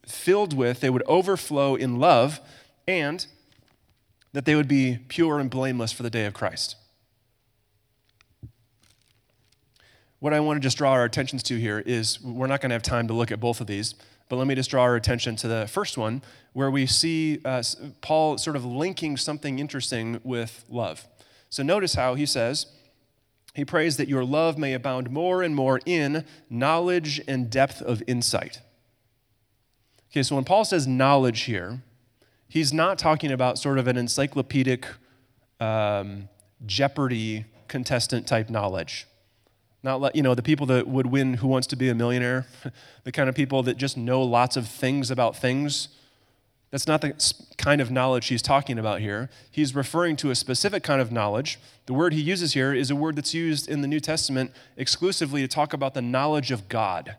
filled 0.06 0.52
with, 0.56 0.80
they 0.80 0.90
would 0.90 1.02
overflow 1.06 1.74
in 1.74 1.98
love, 1.98 2.40
and 2.86 3.26
that 4.32 4.44
they 4.44 4.54
would 4.54 4.68
be 4.68 4.98
pure 5.08 5.40
and 5.40 5.50
blameless 5.50 5.92
for 5.92 6.02
the 6.02 6.10
day 6.10 6.26
of 6.26 6.34
Christ. 6.34 6.76
What 10.20 10.34
I 10.34 10.40
want 10.40 10.56
to 10.56 10.60
just 10.60 10.78
draw 10.78 10.92
our 10.92 11.04
attentions 11.04 11.42
to 11.44 11.56
here 11.56 11.82
is 11.84 12.20
we're 12.20 12.48
not 12.48 12.60
going 12.60 12.70
to 12.70 12.74
have 12.74 12.82
time 12.82 13.08
to 13.08 13.14
look 13.14 13.30
at 13.30 13.40
both 13.40 13.60
of 13.60 13.66
these. 13.66 13.94
But 14.28 14.36
let 14.36 14.46
me 14.46 14.54
just 14.54 14.70
draw 14.70 14.82
our 14.82 14.96
attention 14.96 15.36
to 15.36 15.48
the 15.48 15.66
first 15.66 15.96
one, 15.96 16.22
where 16.52 16.70
we 16.70 16.86
see 16.86 17.40
uh, 17.44 17.62
Paul 18.00 18.38
sort 18.38 18.56
of 18.56 18.64
linking 18.64 19.16
something 19.16 19.58
interesting 19.58 20.20
with 20.22 20.64
love. 20.68 21.06
So 21.50 21.62
notice 21.62 21.94
how 21.94 22.14
he 22.14 22.26
says, 22.26 22.66
he 23.54 23.64
prays 23.64 23.96
that 23.96 24.08
your 24.08 24.24
love 24.24 24.58
may 24.58 24.74
abound 24.74 25.10
more 25.10 25.42
and 25.42 25.54
more 25.54 25.80
in 25.86 26.24
knowledge 26.48 27.20
and 27.26 27.50
depth 27.50 27.82
of 27.82 28.02
insight. 28.06 28.60
Okay, 30.10 30.22
so 30.22 30.36
when 30.36 30.44
Paul 30.44 30.64
says 30.64 30.86
knowledge 30.86 31.42
here, 31.42 31.82
he's 32.48 32.72
not 32.72 32.98
talking 32.98 33.32
about 33.32 33.58
sort 33.58 33.78
of 33.78 33.88
an 33.88 33.96
encyclopedic 33.96 34.86
um, 35.60 36.28
Jeopardy 36.66 37.46
contestant 37.66 38.26
type 38.26 38.48
knowledge. 38.48 39.06
Not 39.82 40.00
let, 40.00 40.16
you 40.16 40.22
know, 40.22 40.34
the 40.34 40.42
people 40.42 40.66
that 40.66 40.88
would 40.88 41.06
win 41.06 41.34
Who 41.34 41.48
Wants 41.48 41.66
to 41.68 41.76
Be 41.76 41.88
a 41.88 41.94
Millionaire, 41.94 42.46
the 43.04 43.12
kind 43.12 43.28
of 43.28 43.34
people 43.34 43.62
that 43.62 43.76
just 43.76 43.96
know 43.96 44.22
lots 44.22 44.56
of 44.56 44.66
things 44.66 45.10
about 45.10 45.36
things. 45.36 45.88
That's 46.70 46.86
not 46.86 47.00
the 47.00 47.14
kind 47.56 47.80
of 47.80 47.90
knowledge 47.90 48.26
he's 48.26 48.42
talking 48.42 48.78
about 48.78 49.00
here. 49.00 49.30
He's 49.50 49.74
referring 49.74 50.16
to 50.16 50.30
a 50.30 50.34
specific 50.34 50.82
kind 50.82 51.00
of 51.00 51.10
knowledge. 51.10 51.58
The 51.86 51.94
word 51.94 52.12
he 52.12 52.20
uses 52.20 52.52
here 52.52 52.74
is 52.74 52.90
a 52.90 52.96
word 52.96 53.16
that's 53.16 53.32
used 53.32 53.70
in 53.70 53.80
the 53.80 53.88
New 53.88 54.00
Testament 54.00 54.52
exclusively 54.76 55.40
to 55.40 55.48
talk 55.48 55.72
about 55.72 55.94
the 55.94 56.02
knowledge 56.02 56.50
of 56.50 56.68
God. 56.68 57.16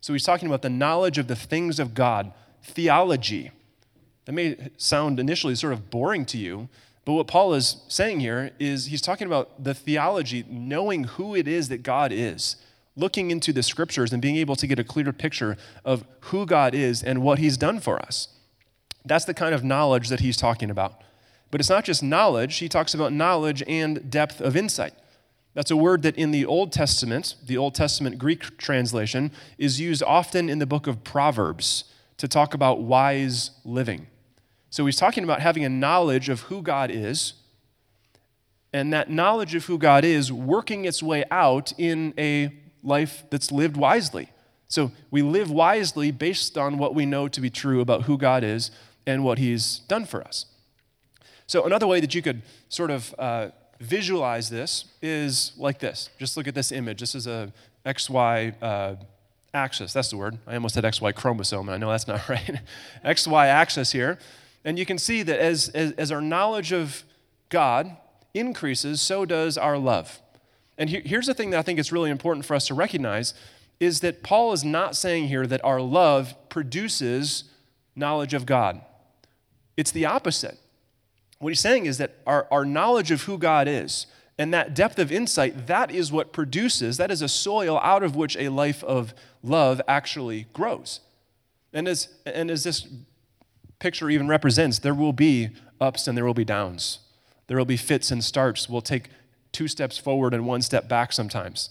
So 0.00 0.12
he's 0.12 0.22
talking 0.22 0.46
about 0.46 0.62
the 0.62 0.70
knowledge 0.70 1.18
of 1.18 1.26
the 1.26 1.34
things 1.34 1.80
of 1.80 1.94
God, 1.94 2.32
theology. 2.62 3.50
That 4.26 4.32
may 4.32 4.70
sound 4.76 5.18
initially 5.18 5.56
sort 5.56 5.72
of 5.72 5.90
boring 5.90 6.24
to 6.26 6.38
you, 6.38 6.68
but 7.06 7.12
what 7.12 7.28
Paul 7.28 7.54
is 7.54 7.76
saying 7.86 8.18
here 8.18 8.50
is 8.58 8.86
he's 8.86 9.00
talking 9.00 9.28
about 9.28 9.62
the 9.62 9.74
theology, 9.74 10.44
knowing 10.50 11.04
who 11.04 11.36
it 11.36 11.46
is 11.46 11.68
that 11.68 11.84
God 11.84 12.10
is, 12.12 12.56
looking 12.96 13.30
into 13.30 13.52
the 13.52 13.62
scriptures 13.62 14.12
and 14.12 14.20
being 14.20 14.34
able 14.34 14.56
to 14.56 14.66
get 14.66 14.80
a 14.80 14.84
clearer 14.84 15.12
picture 15.12 15.56
of 15.84 16.04
who 16.20 16.44
God 16.44 16.74
is 16.74 17.04
and 17.04 17.22
what 17.22 17.38
he's 17.38 17.56
done 17.56 17.78
for 17.78 18.02
us. 18.02 18.26
That's 19.04 19.24
the 19.24 19.34
kind 19.34 19.54
of 19.54 19.62
knowledge 19.62 20.08
that 20.08 20.18
he's 20.18 20.36
talking 20.36 20.68
about. 20.68 21.00
But 21.52 21.60
it's 21.60 21.70
not 21.70 21.84
just 21.84 22.02
knowledge, 22.02 22.56
he 22.56 22.68
talks 22.68 22.92
about 22.92 23.12
knowledge 23.12 23.62
and 23.68 24.10
depth 24.10 24.40
of 24.40 24.56
insight. 24.56 24.94
That's 25.54 25.70
a 25.70 25.76
word 25.76 26.02
that 26.02 26.16
in 26.16 26.32
the 26.32 26.44
Old 26.44 26.72
Testament, 26.72 27.36
the 27.46 27.56
Old 27.56 27.76
Testament 27.76 28.18
Greek 28.18 28.58
translation, 28.58 29.30
is 29.58 29.80
used 29.80 30.02
often 30.02 30.48
in 30.48 30.58
the 30.58 30.66
book 30.66 30.88
of 30.88 31.04
Proverbs 31.04 31.84
to 32.16 32.26
talk 32.26 32.52
about 32.52 32.80
wise 32.80 33.52
living. 33.64 34.08
So 34.76 34.84
he's 34.84 34.96
talking 34.98 35.24
about 35.24 35.40
having 35.40 35.64
a 35.64 35.70
knowledge 35.70 36.28
of 36.28 36.40
who 36.42 36.60
God 36.60 36.90
is, 36.90 37.32
and 38.74 38.92
that 38.92 39.08
knowledge 39.08 39.54
of 39.54 39.64
who 39.64 39.78
God 39.78 40.04
is 40.04 40.30
working 40.30 40.84
its 40.84 41.02
way 41.02 41.24
out 41.30 41.72
in 41.78 42.12
a 42.18 42.52
life 42.82 43.24
that's 43.30 43.50
lived 43.50 43.78
wisely. 43.78 44.28
So 44.68 44.92
we 45.10 45.22
live 45.22 45.50
wisely 45.50 46.10
based 46.10 46.58
on 46.58 46.76
what 46.76 46.94
we 46.94 47.06
know 47.06 47.26
to 47.26 47.40
be 47.40 47.48
true 47.48 47.80
about 47.80 48.02
who 48.02 48.18
God 48.18 48.44
is 48.44 48.70
and 49.06 49.24
what 49.24 49.38
he's 49.38 49.78
done 49.88 50.04
for 50.04 50.22
us. 50.22 50.44
So, 51.46 51.64
another 51.64 51.86
way 51.86 52.00
that 52.00 52.14
you 52.14 52.20
could 52.20 52.42
sort 52.68 52.90
of 52.90 53.14
uh, 53.18 53.48
visualize 53.80 54.50
this 54.50 54.84
is 55.00 55.52
like 55.56 55.78
this. 55.78 56.10
Just 56.18 56.36
look 56.36 56.48
at 56.48 56.54
this 56.54 56.70
image. 56.70 57.00
This 57.00 57.14
is 57.14 57.26
a 57.26 57.50
XY 57.86 58.54
uh, 58.60 58.96
axis. 59.54 59.94
That's 59.94 60.10
the 60.10 60.18
word. 60.18 60.36
I 60.46 60.52
almost 60.52 60.74
said 60.74 60.84
XY 60.84 61.14
chromosome, 61.14 61.66
and 61.66 61.74
I 61.74 61.78
know 61.78 61.90
that's 61.90 62.06
not 62.06 62.28
right. 62.28 62.60
XY 63.06 63.46
axis 63.46 63.90
here. 63.90 64.18
And 64.66 64.80
you 64.80 64.84
can 64.84 64.98
see 64.98 65.22
that 65.22 65.38
as, 65.38 65.68
as, 65.68 65.92
as, 65.92 66.10
our 66.10 66.20
knowledge 66.20 66.72
of 66.72 67.04
God 67.50 67.96
increases, 68.34 69.00
so 69.00 69.24
does 69.24 69.56
our 69.56 69.78
love. 69.78 70.20
And 70.76 70.90
he, 70.90 71.00
here's 71.04 71.28
the 71.28 71.34
thing 71.34 71.50
that 71.50 71.58
I 71.58 71.62
think 71.62 71.78
is 71.78 71.92
really 71.92 72.10
important 72.10 72.44
for 72.44 72.56
us 72.56 72.66
to 72.66 72.74
recognize 72.74 73.32
is 73.78 74.00
that 74.00 74.24
Paul 74.24 74.52
is 74.52 74.64
not 74.64 74.96
saying 74.96 75.28
here 75.28 75.46
that 75.46 75.64
our 75.64 75.80
love 75.80 76.34
produces 76.48 77.44
knowledge 77.94 78.34
of 78.34 78.44
God. 78.44 78.80
It's 79.76 79.92
the 79.92 80.04
opposite. 80.04 80.58
What 81.38 81.50
he's 81.50 81.60
saying 81.60 81.86
is 81.86 81.98
that 81.98 82.16
our, 82.26 82.48
our 82.50 82.64
knowledge 82.64 83.12
of 83.12 83.22
who 83.22 83.38
God 83.38 83.68
is 83.68 84.06
and 84.36 84.52
that 84.52 84.74
depth 84.74 84.98
of 84.98 85.12
insight, 85.12 85.68
that 85.68 85.92
is 85.92 86.10
what 86.10 86.32
produces, 86.32 86.96
that 86.96 87.12
is 87.12 87.22
a 87.22 87.28
soil 87.28 87.78
out 87.84 88.02
of 88.02 88.16
which 88.16 88.36
a 88.36 88.48
life 88.48 88.82
of 88.82 89.14
love 89.44 89.80
actually 89.86 90.46
grows. 90.52 91.00
And 91.72 91.86
as, 91.86 92.08
and 92.26 92.50
as 92.50 92.64
this 92.64 92.88
picture 93.78 94.10
even 94.10 94.28
represents, 94.28 94.78
there 94.78 94.94
will 94.94 95.12
be 95.12 95.50
ups 95.80 96.08
and 96.08 96.16
there 96.16 96.24
will 96.24 96.34
be 96.34 96.44
downs. 96.44 97.00
There 97.46 97.56
will 97.56 97.64
be 97.64 97.76
fits 97.76 98.10
and 98.10 98.22
starts. 98.24 98.68
We'll 98.68 98.80
take 98.80 99.10
two 99.52 99.68
steps 99.68 99.98
forward 99.98 100.34
and 100.34 100.46
one 100.46 100.62
step 100.62 100.88
back 100.88 101.12
sometimes. 101.12 101.70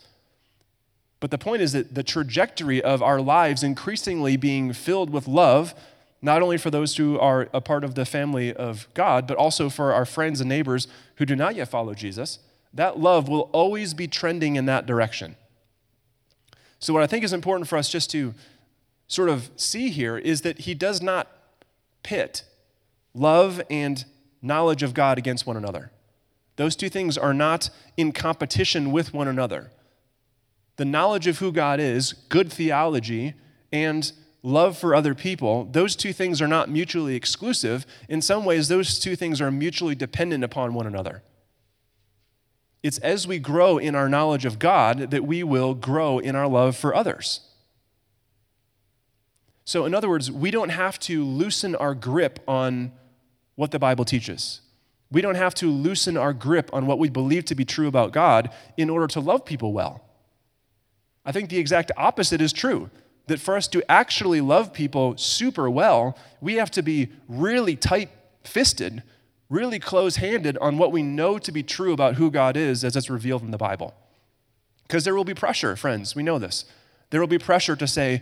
But 1.20 1.32
the 1.32 1.38
point 1.38 1.62
is 1.62 1.74
that 1.74 1.96
the 1.96 2.04
trajectory 2.04 2.82
of 2.82 3.02
our 3.02 3.22
lives 3.22 3.64
increasingly 3.64 4.38
being 4.38 4.74
filled 4.74 5.10
with 5.10 5.28
love 5.28 5.74
not 6.22 6.42
only 6.42 6.58
for 6.58 6.72
those 6.72 6.98
who 6.98 7.20
are 7.20 7.50
a 7.54 7.62
part 7.62 7.84
of 7.84 7.94
the 7.94 8.06
family 8.06 8.52
of 8.52 8.88
God, 8.96 9.28
but 9.28 9.38
also 9.38 9.70
for 9.70 9.94
our 9.94 10.06
friends 10.06 10.42
and 10.42 10.50
neighbors 10.50 10.88
who 11.18 11.26
do 11.26 11.36
not 11.36 11.56
yet 11.56 11.70
follow 11.70 11.94
Jesus, 11.94 12.40
that 12.74 13.00
love 13.00 13.30
will 13.30 13.50
always 13.54 13.94
be 13.94 14.08
trending 14.08 14.56
in 14.56 14.66
that 14.66 14.88
direction. 14.88 15.36
So, 16.80 16.94
what 16.94 17.04
I 17.04 17.08
think 17.08 17.24
is 17.24 17.32
important 17.32 17.68
for 17.70 17.78
us 17.78 17.90
just 17.90 18.10
to 18.12 18.34
sort 19.08 19.30
of 19.30 19.50
see 19.56 19.90
here 19.90 20.18
is 20.18 20.42
that 20.42 20.60
he 20.60 20.74
does 20.74 21.02
not 21.02 21.28
pit 22.06 22.44
love 23.16 23.62
and 23.70 24.06
knowledge 24.42 24.84
of 24.84 24.94
God 24.94 25.18
against 25.18 25.48
one 25.48 25.58
another. 25.58 25.92
Those 26.56 26.76
two 26.76 26.90
things 26.90 27.18
are 27.18 27.34
not 27.34 27.70
in 27.98 28.12
competition 28.12 28.92
with 28.92 29.14
one 29.14 29.28
another. 29.28 29.72
The 30.78 30.86
knowledge 30.86 31.26
of 31.26 31.40
who 31.40 31.52
God 31.52 31.80
is, 31.80 32.14
good 32.30 32.52
theology, 32.52 33.34
and 33.72 34.12
love 34.44 34.78
for 34.78 34.94
other 34.94 35.16
people, 35.16 35.68
those 35.72 35.96
two 35.96 36.14
things 36.14 36.42
are 36.42 36.48
not 36.48 36.70
mutually 36.70 37.16
exclusive. 37.16 37.86
In 38.08 38.22
some 38.22 38.46
ways, 38.46 38.68
those 38.68 39.00
two 39.00 39.16
things 39.16 39.42
are 39.42 39.50
mutually 39.50 39.96
dependent 39.96 40.44
upon 40.44 40.74
one 40.74 40.86
another. 40.86 41.24
It's 42.84 43.00
as 43.00 43.26
we 43.26 43.40
grow 43.40 43.80
in 43.80 43.96
our 43.96 44.08
knowledge 44.08 44.46
of 44.46 44.60
God 44.60 45.10
that 45.10 45.26
we 45.26 45.44
will 45.44 45.74
grow 45.74 46.20
in 46.20 46.36
our 46.36 46.48
love 46.48 46.76
for 46.76 46.94
others. 46.94 47.42
So, 49.66 49.86
in 49.86 49.96
other 49.96 50.08
words, 50.08 50.32
we 50.32 50.52
don't 50.52 50.70
have 50.70 51.00
to 51.00 51.24
loosen 51.24 51.76
our 51.76 51.96
grip 51.96 52.40
on 52.48 52.92
what 53.56 53.72
the 53.72 53.80
Bible 53.80 54.06
teaches. 54.06 54.62
We 55.12 55.22
don't 55.22 55.36
have 55.36 55.56
to 55.56 55.70
loosen 55.70 56.18
our 56.18 56.34
grip 56.34 56.70
on 56.72 56.86
what 56.88 57.00
we 57.00 57.10
believe 57.10 57.46
to 57.46 57.56
be 57.56 57.66
true 57.66 57.88
about 57.88 58.12
God 58.12 58.52
in 58.78 58.90
order 58.90 59.08
to 59.08 59.20
love 59.20 59.46
people 59.46 59.74
well. 59.74 60.04
I 61.26 61.32
think 61.32 61.50
the 61.50 61.58
exact 61.58 61.92
opposite 61.98 62.42
is 62.42 62.54
true 62.54 62.90
that 63.28 63.40
for 63.40 63.56
us 63.56 63.68
to 63.70 63.84
actually 63.92 64.40
love 64.40 64.72
people 64.72 65.18
super 65.18 65.68
well, 65.70 66.16
we 66.42 66.56
have 66.56 66.70
to 66.72 66.84
be 66.84 67.10
really 67.28 67.76
tight 67.76 68.10
fisted, 68.44 69.02
really 69.50 69.80
close 69.80 70.18
handed 70.18 70.58
on 70.60 70.78
what 70.78 70.92
we 70.92 71.02
know 71.02 71.40
to 71.40 71.52
be 71.52 71.64
true 71.64 71.92
about 71.92 72.16
who 72.16 72.30
God 72.30 72.56
is 72.56 72.84
as 72.84 72.96
it's 72.96 73.10
revealed 73.10 73.42
in 73.42 73.50
the 73.50 73.58
Bible. 73.58 73.96
Because 74.84 75.04
there 75.06 75.16
will 75.16 75.24
be 75.24 75.34
pressure, 75.34 75.76
friends, 75.76 76.16
we 76.16 76.22
know 76.22 76.38
this. 76.38 76.66
There 77.10 77.20
will 77.20 77.28
be 77.28 77.40
pressure 77.40 77.76
to 77.76 77.88
say, 77.88 78.22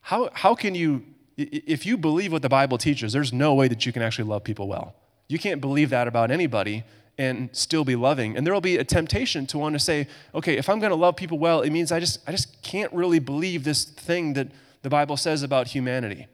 how, 0.00 0.30
how 0.32 0.54
can 0.54 0.74
you, 0.74 1.04
if 1.36 1.86
you 1.86 1.96
believe 1.96 2.32
what 2.32 2.42
the 2.42 2.48
Bible 2.48 2.78
teaches, 2.78 3.12
there's 3.12 3.32
no 3.32 3.54
way 3.54 3.68
that 3.68 3.86
you 3.86 3.92
can 3.92 4.02
actually 4.02 4.28
love 4.28 4.44
people 4.44 4.68
well. 4.68 4.94
You 5.28 5.38
can't 5.38 5.60
believe 5.60 5.90
that 5.90 6.08
about 6.08 6.30
anybody 6.30 6.84
and 7.18 7.50
still 7.52 7.84
be 7.84 7.96
loving. 7.96 8.36
And 8.36 8.46
there 8.46 8.54
will 8.54 8.60
be 8.60 8.76
a 8.76 8.84
temptation 8.84 9.46
to 9.48 9.58
want 9.58 9.74
to 9.74 9.78
say, 9.78 10.06
okay, 10.34 10.56
if 10.56 10.68
I'm 10.68 10.78
going 10.78 10.90
to 10.90 10.96
love 10.96 11.16
people 11.16 11.38
well, 11.38 11.62
it 11.62 11.70
means 11.70 11.90
I 11.90 12.00
just, 12.00 12.20
I 12.26 12.30
just 12.30 12.62
can't 12.62 12.92
really 12.92 13.18
believe 13.18 13.64
this 13.64 13.84
thing 13.84 14.34
that 14.34 14.48
the 14.82 14.88
Bible 14.88 15.16
says 15.16 15.42
about 15.42 15.68
humanity. 15.68 16.28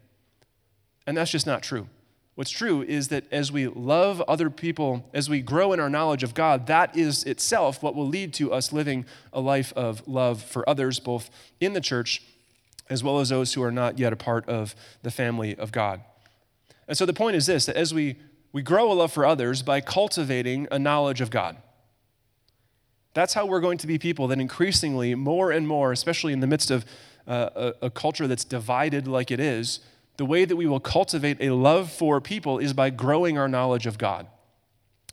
And 1.07 1.17
that's 1.17 1.31
just 1.31 1.47
not 1.47 1.63
true. 1.63 1.89
What's 2.35 2.51
true 2.51 2.83
is 2.83 3.09
that 3.09 3.25
as 3.33 3.53
we 3.53 3.69
love 3.69 4.21
other 4.23 4.51
people, 4.51 5.09
as 5.15 5.31
we 5.31 5.41
grow 5.41 5.73
in 5.73 5.81
our 5.81 5.89
knowledge 5.89 6.23
of 6.23 6.35
God, 6.35 6.67
that 6.67 6.97
is 6.97 7.25
itself 7.25 7.83
what 7.83 7.95
will 7.95 8.09
lead 8.09 8.35
to 8.35 8.53
us 8.53 8.73
living 8.73 9.07
a 9.33 9.41
life 9.41 9.73
of 9.75 10.07
love 10.09 10.43
for 10.43 10.69
others, 10.69 10.99
both 10.99 11.31
in 11.61 11.75
the 11.75 11.81
church 11.81 12.23
as 12.91 13.03
well 13.03 13.21
as 13.21 13.31
those 13.31 13.55
who 13.55 13.63
are 13.63 13.73
not 13.73 13.99
yet 13.99 14.13
a 14.13 14.17
part 14.17 14.49
of 14.49 14.75
the 15.03 15.11
family 15.11 15.57
of 15.57 15.73
God. 15.73 16.01
And 16.87 16.97
so 16.97 17.07
the 17.07 17.13
point 17.13 17.37
is 17.37 17.47
this 17.47 17.67
that 17.67 17.77
as 17.77 17.95
we 17.95 18.17
we 18.55 18.63
grow 18.63 18.93
a 18.93 18.95
love 18.95 19.13
for 19.13 19.27
others 19.27 19.63
by 19.63 19.81
cultivating 19.81 20.69
a 20.71 20.79
knowledge 20.79 21.21
of 21.21 21.29
God. 21.29 21.57
That's 23.13 23.35
how 23.35 23.47
we're 23.47 23.61
going 23.61 23.79
to 23.79 23.89
be 23.89 23.99
people 23.99 24.29
that 24.29 24.39
increasingly, 24.39 25.17
more 25.17 25.51
and 25.51 25.67
more, 25.67 25.91
especially 25.91 26.33
in 26.33 26.39
the 26.39 26.47
midst 26.47 26.71
of 26.71 26.85
uh, 27.27 27.51
a, 27.57 27.87
a 27.87 27.91
culture 27.91 28.29
that's 28.29 28.45
divided 28.45 29.09
like 29.09 29.33
it 29.33 29.41
is, 29.41 29.81
the 30.19 30.25
way 30.25 30.45
that 30.45 30.55
we 30.55 30.67
will 30.67 30.79
cultivate 30.79 31.39
a 31.41 31.51
love 31.51 31.91
for 31.91 32.21
people 32.21 32.61
is 32.61 32.73
by 32.73 32.91
growing 32.91 33.37
our 33.37 33.49
knowledge 33.49 33.87
of 33.87 33.99
God. 33.99 34.29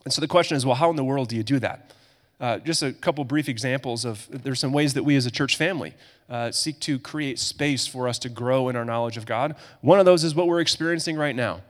And 0.05 0.13
so 0.13 0.21
the 0.21 0.27
question 0.27 0.55
is 0.55 0.63
well, 0.63 0.75
how 0.75 0.91
in 0.91 0.95
the 0.95 1.03
world 1.03 1.29
do 1.29 1.35
you 1.35 1.43
do 1.43 1.57
that? 1.59 1.91
Uh, 2.41 2.57
just 2.57 2.81
a 2.81 2.91
couple 2.91 3.23
brief 3.23 3.47
examples 3.47 4.03
of 4.03 4.27
there's 4.31 4.59
some 4.59 4.73
ways 4.73 4.95
that 4.95 5.03
we 5.03 5.15
as 5.15 5.27
a 5.27 5.31
church 5.31 5.55
family 5.55 5.93
uh, 6.27 6.51
seek 6.51 6.79
to 6.79 6.97
create 6.97 7.37
space 7.37 7.85
for 7.85 8.07
us 8.07 8.17
to 8.17 8.29
grow 8.29 8.67
in 8.67 8.75
our 8.75 8.83
knowledge 8.83 9.15
of 9.15 9.27
God. 9.27 9.55
One 9.81 9.99
of 9.99 10.05
those 10.05 10.23
is 10.23 10.33
what 10.33 10.47
we're 10.47 10.59
experiencing 10.59 11.17
right 11.17 11.35
now 11.35 11.61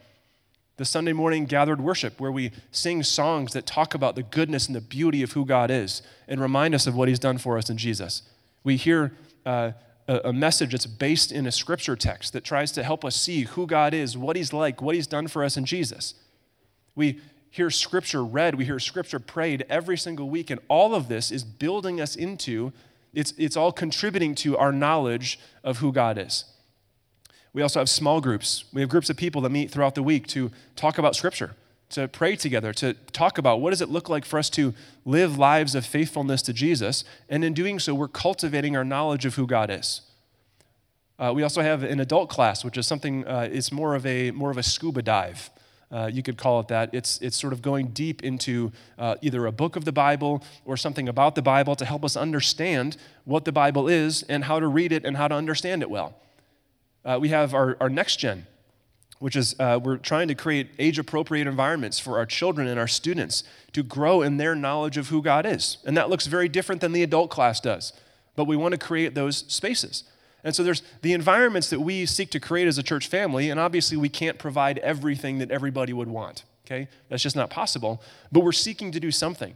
the 0.77 0.85
Sunday 0.85 1.13
morning 1.13 1.45
gathered 1.45 1.79
worship, 1.79 2.19
where 2.19 2.31
we 2.31 2.51
sing 2.71 3.03
songs 3.03 3.53
that 3.53 3.67
talk 3.67 3.93
about 3.93 4.15
the 4.15 4.23
goodness 4.23 4.65
and 4.65 4.75
the 4.75 4.81
beauty 4.81 5.21
of 5.21 5.33
who 5.33 5.45
God 5.45 5.69
is 5.69 6.01
and 6.27 6.41
remind 6.41 6.73
us 6.73 6.87
of 6.87 6.95
what 6.95 7.07
He's 7.07 7.19
done 7.19 7.37
for 7.37 7.55
us 7.55 7.69
in 7.69 7.77
Jesus. 7.77 8.23
We 8.63 8.77
hear 8.77 9.13
uh, 9.45 9.73
a 10.07 10.33
message 10.33 10.71
that's 10.71 10.87
based 10.87 11.31
in 11.31 11.45
a 11.45 11.51
scripture 11.51 11.95
text 11.95 12.33
that 12.33 12.43
tries 12.43 12.71
to 12.71 12.83
help 12.83 13.05
us 13.05 13.15
see 13.15 13.43
who 13.43 13.67
God 13.67 13.93
is, 13.93 14.17
what 14.17 14.35
He's 14.35 14.53
like, 14.53 14.81
what 14.81 14.95
He's 14.95 15.05
done 15.05 15.27
for 15.27 15.43
us 15.43 15.55
in 15.55 15.65
Jesus. 15.65 16.15
We 16.95 17.19
hear 17.51 17.69
scripture 17.69 18.23
read, 18.23 18.55
we 18.55 18.65
hear 18.65 18.79
scripture 18.79 19.19
prayed 19.19 19.65
every 19.69 19.97
single 19.97 20.29
week, 20.29 20.49
and 20.49 20.59
all 20.69 20.95
of 20.95 21.09
this 21.09 21.31
is 21.31 21.43
building 21.43 22.01
us 22.01 22.15
into, 22.15 22.71
it's, 23.13 23.33
it's 23.37 23.57
all 23.57 23.71
contributing 23.71 24.33
to 24.35 24.57
our 24.57 24.71
knowledge 24.71 25.37
of 25.63 25.79
who 25.79 25.91
God 25.91 26.17
is. 26.17 26.45
We 27.53 27.61
also 27.61 27.79
have 27.79 27.89
small 27.89 28.21
groups. 28.21 28.63
We 28.73 28.79
have 28.79 28.89
groups 28.89 29.09
of 29.09 29.17
people 29.17 29.41
that 29.41 29.49
meet 29.49 29.69
throughout 29.69 29.95
the 29.95 30.03
week 30.03 30.25
to 30.27 30.51
talk 30.77 30.97
about 30.97 31.17
Scripture, 31.17 31.51
to 31.89 32.07
pray 32.07 32.37
together, 32.37 32.71
to 32.71 32.93
talk 33.11 33.37
about 33.37 33.59
what 33.59 33.71
does 33.71 33.81
it 33.81 33.89
look 33.89 34.07
like 34.07 34.23
for 34.23 34.39
us 34.39 34.49
to 34.51 34.73
live 35.03 35.37
lives 35.37 35.75
of 35.75 35.85
faithfulness 35.85 36.41
to 36.43 36.53
Jesus. 36.53 37.03
And 37.27 37.43
in 37.43 37.53
doing 37.53 37.79
so, 37.79 37.93
we're 37.93 38.07
cultivating 38.07 38.77
our 38.77 38.85
knowledge 38.85 39.25
of 39.25 39.35
who 39.35 39.45
God 39.45 39.69
is. 39.69 40.01
Uh, 41.19 41.33
we 41.35 41.43
also 41.43 41.61
have 41.61 41.83
an 41.83 41.99
adult 41.99 42.29
class, 42.29 42.63
which 42.63 42.77
is 42.77 42.87
something, 42.87 43.27
uh, 43.27 43.49
it's 43.51 43.71
more 43.71 43.95
of 43.95 44.05
a, 44.05 44.31
more 44.31 44.49
of 44.49 44.57
a 44.57 44.63
scuba 44.63 45.01
dive. 45.01 45.49
Uh, 45.91 46.09
you 46.11 46.23
could 46.23 46.37
call 46.37 46.59
it 46.61 46.67
that. 46.69 46.89
It's, 46.93 47.19
it's 47.21 47.37
sort 47.37 47.51
of 47.51 47.61
going 47.61 47.87
deep 47.87 48.23
into 48.23 48.71
uh, 48.97 49.15
either 49.21 49.45
a 49.45 49.51
book 49.51 49.75
of 49.75 49.83
the 49.83 49.91
Bible 49.91 50.43
or 50.65 50.77
something 50.77 51.09
about 51.09 51.35
the 51.35 51.41
Bible 51.41 51.75
to 51.75 51.85
help 51.85 52.05
us 52.05 52.15
understand 52.15 52.95
what 53.25 53.43
the 53.43 53.51
Bible 53.51 53.89
is 53.89 54.23
and 54.23 54.45
how 54.45 54.59
to 54.59 54.67
read 54.67 54.91
it 54.91 55.03
and 55.03 55.17
how 55.17 55.27
to 55.27 55.35
understand 55.35 55.81
it 55.81 55.89
well. 55.89 56.15
Uh, 57.03 57.17
we 57.19 57.29
have 57.29 57.53
our, 57.53 57.75
our 57.81 57.89
next 57.89 58.17
gen, 58.17 58.47
which 59.19 59.35
is 59.35 59.55
uh, 59.59 59.79
we're 59.83 59.97
trying 59.97 60.27
to 60.29 60.35
create 60.35 60.69
age 60.79 60.97
appropriate 60.97 61.47
environments 61.47 61.99
for 61.99 62.17
our 62.17 62.25
children 62.25 62.67
and 62.67 62.79
our 62.79 62.87
students 62.87 63.43
to 63.73 63.83
grow 63.83 64.21
in 64.21 64.37
their 64.37 64.55
knowledge 64.55 64.97
of 64.97 65.09
who 65.09 65.21
God 65.21 65.45
is. 65.45 65.77
And 65.85 65.97
that 65.97 66.09
looks 66.09 66.27
very 66.27 66.47
different 66.47 66.79
than 66.79 66.93
the 66.93 67.03
adult 67.03 67.29
class 67.29 67.59
does. 67.59 67.91
But 68.35 68.45
we 68.45 68.55
want 68.55 68.71
to 68.73 68.77
create 68.77 69.13
those 69.13 69.37
spaces. 69.47 70.05
And 70.43 70.55
so 70.55 70.63
there's 70.63 70.81
the 71.01 71.13
environments 71.13 71.69
that 71.69 71.79
we 71.79 72.05
seek 72.05 72.31
to 72.31 72.39
create 72.39 72.67
as 72.67 72.77
a 72.77 72.83
church 72.83 73.07
family, 73.07 73.49
and 73.49 73.59
obviously 73.59 73.97
we 73.97 74.09
can't 74.09 74.37
provide 74.37 74.79
everything 74.79 75.37
that 75.39 75.51
everybody 75.51 75.93
would 75.93 76.07
want, 76.07 76.45
okay? 76.65 76.87
That's 77.09 77.23
just 77.23 77.35
not 77.35 77.49
possible. 77.49 78.01
But 78.31 78.41
we're 78.41 78.51
seeking 78.51 78.91
to 78.91 78.99
do 78.99 79.11
something. 79.11 79.55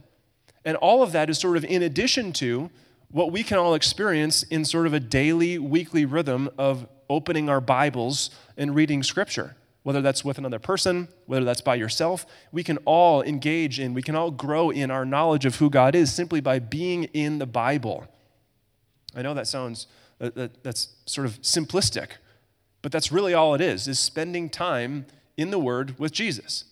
And 0.64 0.76
all 0.76 1.02
of 1.02 1.12
that 1.12 1.30
is 1.30 1.38
sort 1.38 1.56
of 1.56 1.64
in 1.64 1.82
addition 1.82 2.32
to 2.34 2.70
what 3.10 3.32
we 3.32 3.42
can 3.42 3.58
all 3.58 3.74
experience 3.74 4.42
in 4.44 4.64
sort 4.64 4.86
of 4.86 4.92
a 4.92 5.00
daily, 5.00 5.58
weekly 5.58 6.04
rhythm 6.04 6.50
of 6.58 6.86
opening 7.08 7.48
our 7.48 7.60
Bibles 7.60 8.30
and 8.56 8.74
reading 8.74 9.02
Scripture. 9.02 9.56
Whether 9.84 10.02
that's 10.02 10.24
with 10.24 10.38
another 10.38 10.58
person, 10.58 11.06
whether 11.26 11.44
that's 11.44 11.60
by 11.60 11.76
yourself, 11.76 12.26
we 12.50 12.64
can 12.64 12.78
all 12.78 13.22
engage 13.22 13.78
in, 13.78 13.94
we 13.94 14.02
can 14.02 14.16
all 14.16 14.32
grow 14.32 14.70
in 14.70 14.90
our 14.90 15.04
knowledge 15.04 15.46
of 15.46 15.56
who 15.56 15.70
God 15.70 15.94
is 15.94 16.12
simply 16.12 16.40
by 16.40 16.58
being 16.58 17.04
in 17.04 17.38
the 17.38 17.46
Bible. 17.46 18.04
I 19.14 19.22
know 19.22 19.32
that 19.34 19.46
sounds 19.46 19.86
that, 20.18 20.34
that, 20.34 20.62
that's 20.62 20.88
sort 21.06 21.26
of 21.26 21.40
simplistic, 21.42 22.08
but 22.82 22.92
that's 22.92 23.12
really 23.12 23.34
all 23.34 23.54
it 23.54 23.60
is, 23.60 23.88
is 23.88 23.98
spending 23.98 24.48
time 24.48 25.06
in 25.36 25.50
the 25.50 25.58
Word 25.58 25.98
with 25.98 26.12
Jesus. 26.12 26.64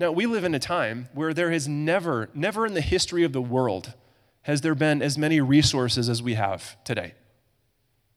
Now, 0.00 0.12
we 0.12 0.26
live 0.26 0.44
in 0.44 0.54
a 0.54 0.60
time 0.60 1.08
where 1.12 1.34
there 1.34 1.50
has 1.50 1.66
never, 1.66 2.30
never 2.32 2.66
in 2.66 2.74
the 2.74 2.80
history 2.80 3.24
of 3.24 3.32
the 3.32 3.42
world 3.42 3.94
has 4.42 4.60
there 4.60 4.74
been 4.74 5.02
as 5.02 5.18
many 5.18 5.40
resources 5.40 6.08
as 6.08 6.22
we 6.22 6.34
have 6.34 6.82
today. 6.84 7.14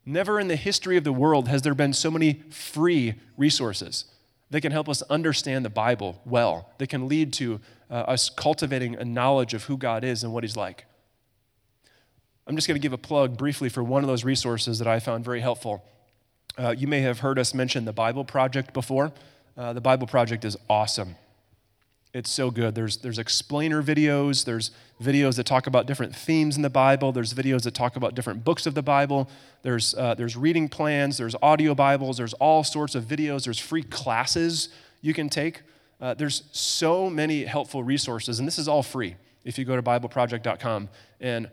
Never 0.06 0.40
in 0.40 0.48
the 0.48 0.56
history 0.56 0.98
of 0.98 1.04
the 1.04 1.12
world 1.12 1.48
has 1.48 1.64
there 1.64 1.74
been 1.74 1.94
so 1.94 2.12
many 2.12 2.44
free 2.50 3.16
resources 3.36 4.06
that 4.50 4.62
can 4.62 4.72
help 4.72 4.90
us 4.90 5.02
understand 5.04 5.66
the 5.66 5.70
Bible 5.70 6.22
well, 6.26 6.70
that 6.78 6.88
can 6.88 7.08
lead 7.08 7.34
to 7.34 7.60
uh, 7.90 7.94
us 7.94 8.30
cultivating 8.30 8.96
a 8.96 9.06
knowledge 9.06 9.54
of 9.54 9.66
who 9.66 9.78
God 9.78 10.04
is 10.04 10.24
and 10.24 10.34
what 10.34 10.44
He's 10.44 10.58
like. 10.58 10.86
I'm 12.52 12.58
just 12.58 12.68
going 12.68 12.76
to 12.76 12.82
give 12.82 12.92
a 12.92 12.98
plug 12.98 13.38
briefly 13.38 13.70
for 13.70 13.82
one 13.82 14.04
of 14.04 14.10
those 14.10 14.26
resources 14.26 14.80
that 14.80 14.88
I 14.88 15.00
found 15.00 15.24
very 15.24 15.40
helpful. 15.40 15.86
Uh, 16.58 16.76
you 16.78 16.86
may 16.86 17.00
have 17.00 17.20
heard 17.20 17.40
us 17.40 17.54
mention 17.54 17.86
the 17.86 17.94
Bible 17.94 18.26
Project 18.26 18.74
before. 18.74 19.14
Uh, 19.56 19.72
the 19.72 19.80
Bible 19.80 20.06
Project 20.06 20.44
is 20.44 20.58
awesome. 20.70 21.16
It's 22.14 22.30
so 22.30 22.52
good. 22.52 22.76
There's, 22.76 22.98
there's 22.98 23.20
explainer 23.20 23.82
videos, 23.82 24.44
there's 24.44 24.72
videos 25.02 25.38
that 25.38 25.46
talk 25.46 25.66
about 25.66 25.86
different 25.86 26.14
themes 26.14 26.58
in 26.58 26.62
the 26.62 26.70
Bible, 26.70 27.14
there's 27.14 27.34
videos 27.34 27.64
that 27.64 27.74
talk 27.74 27.96
about 27.96 28.16
different 28.16 28.44
books 28.44 28.66
of 28.66 28.74
the 28.74 28.84
Bible, 28.84 29.30
there's, 29.62 29.96
uh, 29.96 30.14
there's 30.16 30.36
reading 30.36 30.68
plans, 30.68 31.18
there's 31.18 31.38
audio 31.42 31.74
Bibles, 31.74 32.18
there's 32.18 32.34
all 32.34 32.66
sorts 32.66 32.96
of 32.96 33.06
videos, 33.06 33.46
there's 33.46 33.60
free 33.60 33.84
classes 33.84 34.68
you 35.02 35.14
can 35.14 35.30
take. 35.30 35.62
Uh, 36.02 36.16
there's 36.16 36.44
so 36.52 37.10
many 37.10 37.46
helpful 37.46 37.82
resources, 37.82 38.40
and 38.40 38.48
this 38.48 38.60
is 38.60 38.68
all 38.68 38.84
free 38.84 39.16
if 39.46 39.58
you 39.58 39.64
go 39.64 39.78
to 39.78 39.82
BibleProject.com. 39.82 40.90
And 41.22 41.50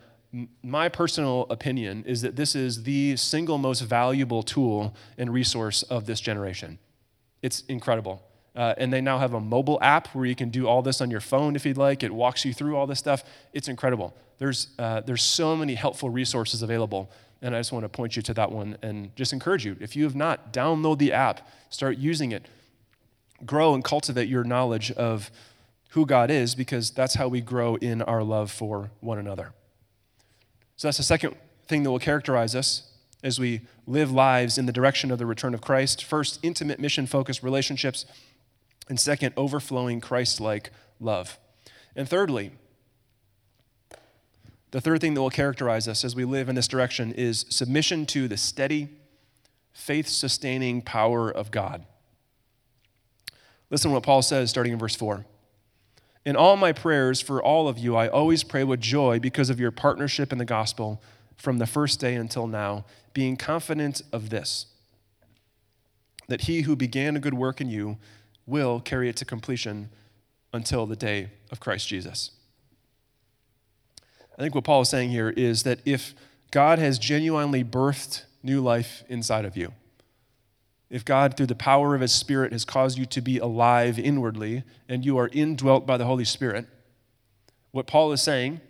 my 0.62 0.88
personal 0.88 1.46
opinion 1.48 2.04
is 2.06 2.22
that 2.22 2.36
this 2.36 2.54
is 2.54 2.82
the 2.82 3.16
single 3.16 3.58
most 3.58 3.80
valuable 3.80 4.42
tool 4.42 4.94
and 5.16 5.32
resource 5.32 5.82
of 5.84 6.06
this 6.06 6.20
generation. 6.20 6.78
It's 7.42 7.62
incredible. 7.62 8.22
Uh, 8.54 8.74
and 8.76 8.92
they 8.92 9.00
now 9.00 9.18
have 9.18 9.34
a 9.34 9.40
mobile 9.40 9.78
app 9.80 10.08
where 10.08 10.26
you 10.26 10.34
can 10.34 10.50
do 10.50 10.66
all 10.66 10.82
this 10.82 11.00
on 11.00 11.10
your 11.10 11.20
phone 11.20 11.54
if 11.56 11.64
you'd 11.64 11.78
like. 11.78 12.02
It 12.02 12.12
walks 12.12 12.44
you 12.44 12.52
through 12.52 12.76
all 12.76 12.86
this 12.86 12.98
stuff. 12.98 13.22
It's 13.52 13.68
incredible. 13.68 14.14
There's, 14.38 14.68
uh, 14.78 15.00
there's 15.00 15.22
so 15.22 15.56
many 15.56 15.74
helpful 15.74 16.10
resources 16.10 16.62
available. 16.62 17.10
And 17.40 17.54
I 17.54 17.60
just 17.60 17.72
want 17.72 17.84
to 17.84 17.88
point 17.88 18.16
you 18.16 18.22
to 18.22 18.34
that 18.34 18.50
one 18.50 18.76
and 18.82 19.14
just 19.14 19.32
encourage 19.32 19.64
you. 19.64 19.76
If 19.80 19.94
you 19.94 20.04
have 20.04 20.16
not, 20.16 20.52
download 20.52 20.98
the 20.98 21.12
app, 21.12 21.48
start 21.70 21.98
using 21.98 22.32
it, 22.32 22.46
grow 23.46 23.74
and 23.74 23.84
cultivate 23.84 24.28
your 24.28 24.44
knowledge 24.44 24.90
of 24.92 25.30
who 25.90 26.04
God 26.04 26.30
is, 26.30 26.54
because 26.54 26.90
that's 26.90 27.14
how 27.14 27.28
we 27.28 27.40
grow 27.40 27.76
in 27.76 28.02
our 28.02 28.22
love 28.22 28.50
for 28.50 28.90
one 29.00 29.18
another. 29.18 29.52
So 30.78 30.86
that's 30.86 30.96
the 30.96 31.02
second 31.02 31.34
thing 31.66 31.82
that 31.82 31.90
will 31.90 31.98
characterize 31.98 32.54
us 32.54 32.84
as 33.22 33.40
we 33.40 33.62
live 33.86 34.12
lives 34.12 34.58
in 34.58 34.66
the 34.66 34.72
direction 34.72 35.10
of 35.10 35.18
the 35.18 35.26
return 35.26 35.52
of 35.52 35.60
Christ. 35.60 36.04
First, 36.04 36.38
intimate 36.42 36.78
mission 36.78 37.06
focused 37.06 37.42
relationships. 37.42 38.06
And 38.88 38.98
second, 38.98 39.34
overflowing 39.36 40.00
Christ 40.00 40.40
like 40.40 40.70
love. 41.00 41.36
And 41.96 42.08
thirdly, 42.08 42.52
the 44.70 44.80
third 44.80 45.00
thing 45.00 45.14
that 45.14 45.20
will 45.20 45.30
characterize 45.30 45.88
us 45.88 46.04
as 46.04 46.14
we 46.14 46.24
live 46.24 46.48
in 46.48 46.54
this 46.54 46.68
direction 46.68 47.12
is 47.12 47.44
submission 47.48 48.06
to 48.06 48.28
the 48.28 48.36
steady, 48.36 48.88
faith 49.72 50.06
sustaining 50.06 50.80
power 50.80 51.28
of 51.28 51.50
God. 51.50 51.84
Listen 53.68 53.90
to 53.90 53.94
what 53.94 54.04
Paul 54.04 54.22
says 54.22 54.48
starting 54.48 54.74
in 54.74 54.78
verse 54.78 54.94
4. 54.94 55.26
In 56.28 56.36
all 56.36 56.58
my 56.58 56.72
prayers 56.72 57.22
for 57.22 57.42
all 57.42 57.68
of 57.68 57.78
you, 57.78 57.96
I 57.96 58.06
always 58.06 58.44
pray 58.44 58.62
with 58.62 58.82
joy 58.82 59.18
because 59.18 59.48
of 59.48 59.58
your 59.58 59.70
partnership 59.70 60.30
in 60.30 60.36
the 60.36 60.44
gospel 60.44 61.00
from 61.38 61.56
the 61.56 61.64
first 61.64 62.00
day 62.00 62.16
until 62.16 62.46
now, 62.46 62.84
being 63.14 63.34
confident 63.34 64.02
of 64.12 64.28
this 64.28 64.66
that 66.26 66.42
he 66.42 66.60
who 66.60 66.76
began 66.76 67.16
a 67.16 67.18
good 67.18 67.32
work 67.32 67.62
in 67.62 67.70
you 67.70 67.96
will 68.44 68.78
carry 68.78 69.08
it 69.08 69.16
to 69.16 69.24
completion 69.24 69.88
until 70.52 70.84
the 70.84 70.96
day 70.96 71.30
of 71.50 71.60
Christ 71.60 71.88
Jesus. 71.88 72.32
I 74.38 74.42
think 74.42 74.54
what 74.54 74.64
Paul 74.64 74.82
is 74.82 74.90
saying 74.90 75.08
here 75.08 75.30
is 75.30 75.62
that 75.62 75.80
if 75.86 76.14
God 76.50 76.78
has 76.78 76.98
genuinely 76.98 77.64
birthed 77.64 78.24
new 78.42 78.60
life 78.60 79.02
inside 79.08 79.46
of 79.46 79.56
you, 79.56 79.72
if 80.90 81.04
God, 81.04 81.36
through 81.36 81.46
the 81.46 81.54
power 81.54 81.94
of 81.94 82.00
His 82.00 82.12
Spirit, 82.12 82.52
has 82.52 82.64
caused 82.64 82.98
you 82.98 83.04
to 83.06 83.20
be 83.20 83.38
alive 83.38 83.98
inwardly 83.98 84.62
and 84.88 85.04
you 85.04 85.18
are 85.18 85.28
indwelt 85.32 85.86
by 85.86 85.96
the 85.96 86.06
Holy 86.06 86.24
Spirit, 86.24 86.66
what 87.72 87.86
Paul 87.86 88.12
is 88.12 88.22
saying 88.22 88.60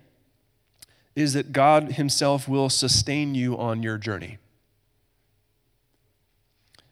is 1.15 1.33
that 1.33 1.53
God 1.53 1.93
Himself 1.93 2.47
will 2.47 2.69
sustain 2.69 3.35
you 3.35 3.57
on 3.57 3.83
your 3.83 3.97
journey. 3.97 4.37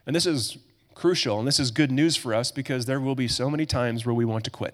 And 0.05 0.15
this 0.15 0.25
is 0.25 0.57
crucial, 0.95 1.37
and 1.39 1.47
this 1.47 1.59
is 1.59 1.71
good 1.71 1.91
news 1.91 2.15
for 2.15 2.33
us 2.33 2.51
because 2.51 2.85
there 2.85 2.99
will 2.99 3.15
be 3.15 3.27
so 3.27 3.49
many 3.49 3.65
times 3.65 4.05
where 4.05 4.15
we 4.15 4.25
want 4.25 4.45
to 4.45 4.49
quit. 4.49 4.73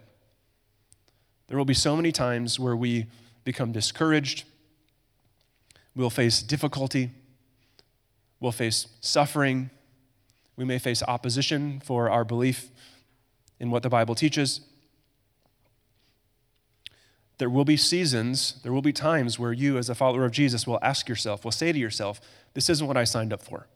There 1.48 1.58
will 1.58 1.66
be 1.66 1.74
so 1.74 1.96
many 1.96 2.12
times 2.12 2.60
where 2.60 2.76
we 2.76 3.08
become 3.44 3.72
discouraged, 3.72 4.46
we'll 5.96 6.10
face 6.10 6.42
difficulty, 6.42 7.12
we'll 8.40 8.52
face 8.52 8.88
suffering 9.02 9.70
we 10.56 10.66
may 10.66 10.80
face 10.80 11.02
opposition 11.04 11.82
for 11.84 12.10
our 12.10 12.24
belief 12.24 12.70
in 13.60 13.72
what 13.72 13.84
the 13.84 13.90
Bible 13.90 14.16
teaches. 14.16 14.62
There 17.40 17.50
will 17.50 17.66
be 17.66 17.78
seasons, 17.78 18.60
there 18.64 18.72
will 18.72 18.82
be 18.82 18.94
times 18.94 19.40
where 19.40 19.54
you, 19.54 19.78
as 19.78 19.90
a 19.90 19.96
follower 19.96 20.26
of 20.26 20.32
Jesus, 20.32 20.68
will 20.68 20.80
ask 20.82 21.10
yourself, 21.10 21.44
will 21.44 21.52
say 21.52 21.72
to 21.72 21.80
yourself, 21.80 22.22
This 22.54 22.70
isn't 22.70 22.86
what 22.86 22.98
I 22.98 23.04
signed 23.04 23.34
up 23.34 23.42
for. 23.42 23.68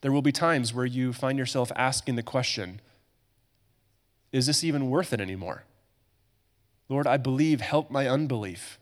There 0.00 0.12
will 0.12 0.22
be 0.22 0.32
times 0.32 0.72
where 0.72 0.86
you 0.86 1.12
find 1.12 1.38
yourself 1.38 1.70
asking 1.76 2.16
the 2.16 2.22
question, 2.22 2.80
Is 4.32 4.46
this 4.46 4.64
even 4.64 4.88
worth 4.88 5.12
it 5.12 5.20
anymore? 5.20 5.64
Lord, 6.88 7.06
I 7.06 7.18
believe, 7.18 7.60
help 7.60 7.90
my 7.90 8.08
unbelief. 8.08 8.78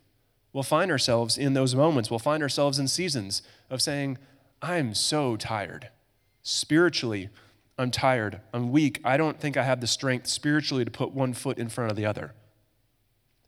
We'll 0.53 0.63
find 0.63 0.91
ourselves 0.91 1.37
in 1.37 1.55
those 1.55 1.75
moments. 1.75 2.09
We'll 2.09 2.19
find 2.19 2.43
ourselves 2.43 2.79
in 2.79 2.89
seasons 2.89 3.43
of 3.69 3.83
saying, 3.83 4.17
I'm 4.63 4.95
so 4.95 5.37
tired. 5.37 5.91
Spiritually, 6.49 7.29
I'm 7.77 7.91
tired. 7.91 8.41
I'm 8.55 8.71
weak. 8.71 9.01
I 9.05 9.17
don't 9.17 9.41
think 9.41 9.57
I 9.57 9.65
have 9.65 9.81
the 9.81 9.89
strength 9.89 10.29
spiritually 10.29 10.85
to 10.85 10.93
put 10.93 11.11
one 11.11 11.35
foot 11.35 11.59
in 11.59 11.69
front 11.69 11.91
of 11.91 11.97
the 11.97 12.07
other. 12.07 12.35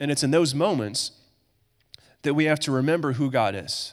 And 0.01 0.11
it's 0.11 0.25
in 0.25 0.33
those 0.33 0.53
moments 0.53 1.13
that 2.23 2.35
we 2.35 2.47
have 2.47 2.59
to 2.59 2.73
remember 2.73 3.13
who 3.13 3.31
God 3.31 3.55
is. 3.55 3.93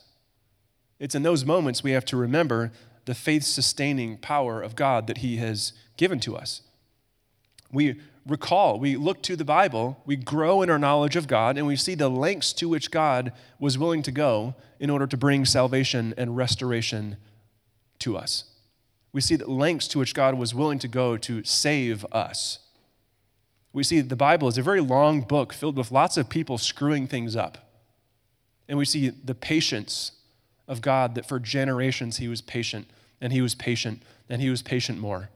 It's 0.97 1.13
in 1.13 1.21
those 1.21 1.45
moments 1.45 1.83
we 1.83 1.91
have 1.91 2.05
to 2.05 2.17
remember 2.17 2.71
the 3.05 3.13
faith 3.13 3.43
sustaining 3.43 4.17
power 4.17 4.59
of 4.59 4.75
God 4.75 5.05
that 5.05 5.19
He 5.19 5.37
has 5.37 5.73
given 5.97 6.19
to 6.21 6.35
us. 6.35 6.63
We 7.71 8.01
recall, 8.25 8.79
we 8.79 8.95
look 8.95 9.21
to 9.21 9.35
the 9.35 9.45
Bible, 9.45 10.01
we 10.07 10.15
grow 10.15 10.63
in 10.63 10.71
our 10.71 10.79
knowledge 10.79 11.15
of 11.15 11.27
God, 11.27 11.59
and 11.59 11.67
we 11.67 11.75
see 11.75 11.93
the 11.93 12.09
lengths 12.09 12.53
to 12.53 12.67
which 12.67 12.89
God 12.89 13.33
was 13.59 13.77
willing 13.77 14.01
to 14.01 14.11
go 14.11 14.55
in 14.79 14.89
order 14.89 15.05
to 15.05 15.15
bring 15.15 15.45
salvation 15.45 16.15
and 16.17 16.35
restoration 16.35 17.17
to 17.99 18.17
us 18.17 18.45
we 19.15 19.21
see 19.21 19.37
the 19.37 19.49
lengths 19.49 19.87
to 19.87 19.97
which 19.97 20.13
God 20.13 20.35
was 20.35 20.53
willing 20.53 20.77
to 20.79 20.89
go 20.89 21.15
to 21.15 21.41
save 21.45 22.05
us. 22.11 22.59
We 23.71 23.81
see 23.81 24.01
the 24.01 24.13
Bible 24.13 24.49
is 24.49 24.57
a 24.57 24.61
very 24.61 24.81
long 24.81 25.21
book 25.21 25.53
filled 25.53 25.77
with 25.77 25.89
lots 25.89 26.17
of 26.17 26.27
people 26.27 26.57
screwing 26.57 27.07
things 27.07 27.33
up. 27.33 27.71
And 28.67 28.77
we 28.77 28.83
see 28.83 29.07
the 29.07 29.33
patience 29.33 30.11
of 30.67 30.81
God 30.81 31.15
that 31.15 31.25
for 31.25 31.39
generations 31.39 32.17
he 32.17 32.27
was 32.27 32.41
patient 32.41 32.89
and 33.21 33.31
he 33.31 33.39
was 33.39 33.55
patient 33.55 34.03
and 34.27 34.41
he 34.41 34.49
was 34.49 34.61
patient 34.61 34.99
more. 34.99 35.29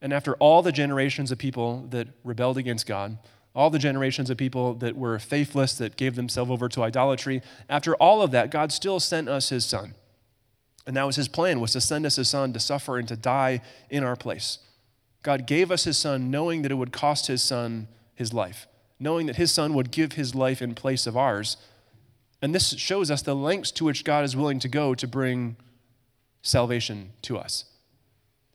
And 0.00 0.12
after 0.12 0.36
all 0.36 0.62
the 0.62 0.70
generations 0.70 1.32
of 1.32 1.38
people 1.38 1.88
that 1.90 2.06
rebelled 2.22 2.58
against 2.58 2.86
God, 2.86 3.18
all 3.56 3.70
the 3.70 3.78
generations 3.80 4.30
of 4.30 4.36
people 4.36 4.74
that 4.74 4.96
were 4.96 5.18
faithless, 5.18 5.76
that 5.78 5.96
gave 5.96 6.14
themselves 6.14 6.52
over 6.52 6.68
to 6.68 6.84
idolatry, 6.84 7.42
after 7.68 7.96
all 7.96 8.22
of 8.22 8.30
that, 8.30 8.52
God 8.52 8.70
still 8.70 9.00
sent 9.00 9.28
us 9.28 9.48
his 9.48 9.64
son. 9.64 9.96
And 10.86 10.96
that 10.96 11.06
was 11.06 11.16
his 11.16 11.28
plan, 11.28 11.60
was 11.60 11.72
to 11.72 11.80
send 11.80 12.06
us 12.06 12.16
his 12.16 12.28
son 12.28 12.52
to 12.52 12.60
suffer 12.60 12.98
and 12.98 13.06
to 13.08 13.16
die 13.16 13.60
in 13.88 14.02
our 14.02 14.16
place. 14.16 14.58
God 15.22 15.46
gave 15.46 15.70
us 15.70 15.84
his 15.84 15.96
son 15.96 16.30
knowing 16.30 16.62
that 16.62 16.72
it 16.72 16.76
would 16.76 16.92
cost 16.92 17.28
his 17.28 17.42
son 17.42 17.88
his 18.14 18.32
life, 18.32 18.66
knowing 18.98 19.26
that 19.26 19.36
his 19.36 19.52
son 19.52 19.74
would 19.74 19.90
give 19.90 20.12
his 20.12 20.34
life 20.34 20.60
in 20.60 20.74
place 20.74 21.06
of 21.06 21.16
ours. 21.16 21.56
And 22.40 22.54
this 22.54 22.76
shows 22.76 23.10
us 23.10 23.22
the 23.22 23.36
lengths 23.36 23.70
to 23.72 23.84
which 23.84 24.04
God 24.04 24.24
is 24.24 24.36
willing 24.36 24.58
to 24.58 24.68
go 24.68 24.94
to 24.94 25.06
bring 25.06 25.56
salvation 26.42 27.12
to 27.22 27.38
us. 27.38 27.64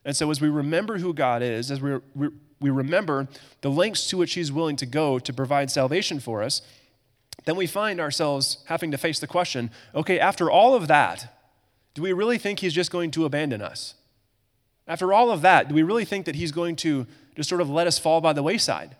And 0.04 0.14
so, 0.14 0.30
as 0.30 0.40
we 0.40 0.48
remember 0.48 0.98
who 0.98 1.14
God 1.14 1.42
is, 1.42 1.70
as 1.70 1.80
we, 1.80 1.98
we 2.60 2.70
remember 2.70 3.28
the 3.62 3.70
lengths 3.70 4.08
to 4.08 4.16
which 4.16 4.34
He's 4.34 4.52
willing 4.52 4.76
to 4.76 4.86
go 4.86 5.18
to 5.18 5.32
provide 5.32 5.70
salvation 5.70 6.20
for 6.20 6.42
us, 6.42 6.62
then 7.44 7.56
we 7.56 7.66
find 7.66 8.00
ourselves 8.00 8.58
having 8.66 8.90
to 8.90 8.98
face 8.98 9.18
the 9.18 9.26
question 9.26 9.70
okay, 9.94 10.20
after 10.20 10.50
all 10.50 10.74
of 10.74 10.88
that, 10.88 11.37
do 11.98 12.02
we 12.02 12.12
really 12.12 12.38
think 12.38 12.60
He's 12.60 12.72
just 12.72 12.92
going 12.92 13.10
to 13.10 13.24
abandon 13.24 13.60
us? 13.60 13.94
After 14.86 15.12
all 15.12 15.32
of 15.32 15.42
that, 15.42 15.68
do 15.68 15.74
we 15.74 15.82
really 15.82 16.04
think 16.04 16.26
that 16.26 16.36
He's 16.36 16.52
going 16.52 16.76
to 16.76 17.08
just 17.34 17.48
sort 17.48 17.60
of 17.60 17.68
let 17.68 17.88
us 17.88 17.98
fall 17.98 18.20
by 18.20 18.32
the 18.32 18.42
wayside? 18.42 18.94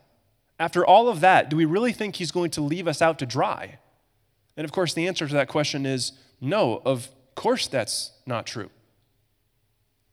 After 0.59 0.85
all 0.85 1.09
of 1.09 1.21
that, 1.21 1.49
do 1.49 1.57
we 1.57 1.65
really 1.65 1.93
think 1.93 2.17
He's 2.17 2.33
going 2.33 2.51
to 2.51 2.61
leave 2.61 2.89
us 2.89 3.01
out 3.01 3.21
to 3.21 3.27
dry? 3.27 3.79
And 4.57 4.65
of 4.65 4.73
course, 4.73 4.95
the 4.95 5.07
answer 5.07 5.29
to 5.29 5.35
that 5.35 5.47
question 5.47 5.87
is 5.87 6.11
no, 6.41 6.83
of 6.85 7.09
course 7.37 7.69
that's 7.69 8.15
not 8.27 8.47
true. 8.47 8.69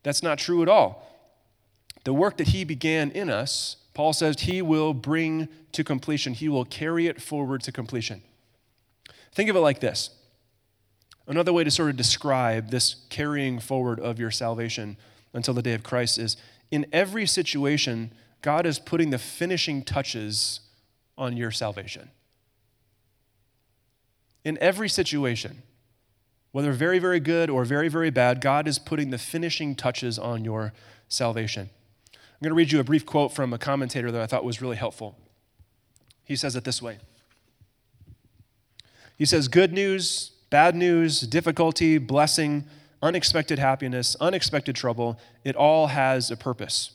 That's 0.04 0.21
not 0.21 0.38
true 0.38 0.62
at 0.62 0.69
all. 0.69 1.12
The 2.04 2.13
work 2.13 2.38
that 2.38 2.50
He 2.50 2.65
began 2.65 3.10
in 3.10 3.32
us, 3.32 3.78
Paul 3.95 4.13
says 4.13 4.41
He 4.41 4.62
will 4.62 4.93
bring 4.93 5.48
to 5.71 5.84
completion, 5.84 6.36
He 6.36 6.50
will 6.50 6.65
carry 6.65 7.08
it 7.08 7.19
forward 7.19 7.62
to 7.63 7.71
completion. 7.71 8.21
Think 9.34 9.50
of 9.50 9.56
it 9.56 9.62
like 9.62 9.80
this 9.80 10.12
another 11.28 11.54
way 11.54 11.64
to 11.64 11.72
sort 11.72 11.90
of 11.90 11.96
describe 11.96 12.70
this 12.70 12.96
carrying 13.10 13.60
forward 13.60 14.00
of 14.00 14.20
your 14.20 14.32
salvation 14.32 14.98
until 15.34 15.54
the 15.54 15.62
day 15.62 15.74
of 15.74 15.84
Christ 15.84 16.18
is 16.18 16.38
in 16.72 16.86
every 16.92 17.26
situation, 17.26 18.12
God 18.42 18.66
is 18.66 18.80
putting 18.80 19.10
the 19.10 19.18
finishing 19.18 19.84
touches 19.84 20.62
on 21.18 21.38
your 21.38 21.52
salvation. 21.52 22.10
In 24.44 24.58
every 24.62 24.90
situation, 24.90 25.64
whether 26.52 26.72
very, 26.72 27.00
very 27.00 27.20
good 27.20 27.50
or 27.50 27.66
very, 27.66 27.90
very 27.90 28.10
bad, 28.10 28.42
God 28.42 28.68
is 28.68 28.80
putting 28.80 29.10
the 29.10 29.18
finishing 29.18 29.76
touches 29.76 30.18
on 30.20 30.46
your 30.46 30.74
salvation. 31.08 31.70
I'm 32.14 32.40
going 32.42 32.52
to 32.52 32.56
read 32.56 32.72
you 32.72 32.80
a 32.80 32.84
brief 32.84 33.06
quote 33.06 33.34
from 33.34 33.54
a 33.54 33.58
commentator 33.58 34.12
that 34.12 34.22
I 34.22 34.28
thought 34.28 34.44
was 34.44 34.62
really 34.62 34.76
helpful. 34.76 35.18
He 36.24 36.36
says 36.36 36.56
it 36.56 36.64
this 36.64 36.82
way 36.82 37.00
He 39.18 39.26
says, 39.26 39.48
Good 39.48 39.74
news, 39.74 40.32
bad 40.56 40.74
news, 40.74 41.20
difficulty, 41.20 41.98
blessing, 41.98 42.63
unexpected 43.02 43.60
happiness, 43.60 44.15
unexpected 44.22 44.74
trouble, 44.74 45.20
it 45.44 45.54
all 45.54 45.88
has 45.88 46.32
a 46.32 46.38
purpose. 46.38 46.91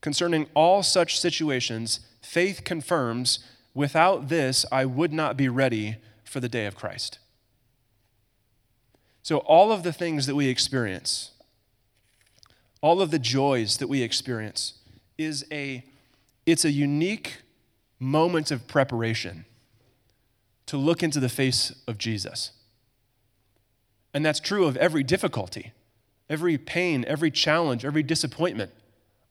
Concerning 0.00 0.48
all 0.52 0.82
such 0.82 1.20
situations, 1.20 2.00
faith 2.22 2.64
confirms, 2.64 3.38
without 3.72 4.28
this, 4.28 4.66
I 4.72 4.84
would 4.84 5.12
not 5.12 5.36
be 5.36 5.48
ready 5.48 5.98
for 6.24 6.40
the 6.40 6.48
day 6.48 6.66
of 6.66 6.74
Christ. 6.74 7.20
So, 9.22 9.38
all 9.46 9.70
of 9.70 9.84
the 9.84 9.92
things 9.92 10.26
that 10.26 10.34
we 10.34 10.48
experience, 10.48 11.30
all 12.80 13.00
of 13.00 13.12
the 13.12 13.20
joys 13.20 13.76
that 13.76 13.86
we 13.86 14.02
experience, 14.02 14.74
is 15.16 15.44
a, 15.52 15.84
it's 16.46 16.64
a 16.64 16.72
unique 16.72 17.42
moment 18.00 18.50
of 18.50 18.66
preparation 18.66 19.44
to 20.66 20.76
look 20.76 21.04
into 21.04 21.20
the 21.20 21.28
face 21.28 21.70
of 21.86 21.96
Jesus. 21.96 22.50
And 24.18 24.26
that's 24.26 24.40
true 24.40 24.64
of 24.64 24.76
every 24.78 25.04
difficulty, 25.04 25.70
every 26.28 26.58
pain, 26.58 27.04
every 27.06 27.30
challenge, 27.30 27.84
every 27.84 28.02
disappointment. 28.02 28.72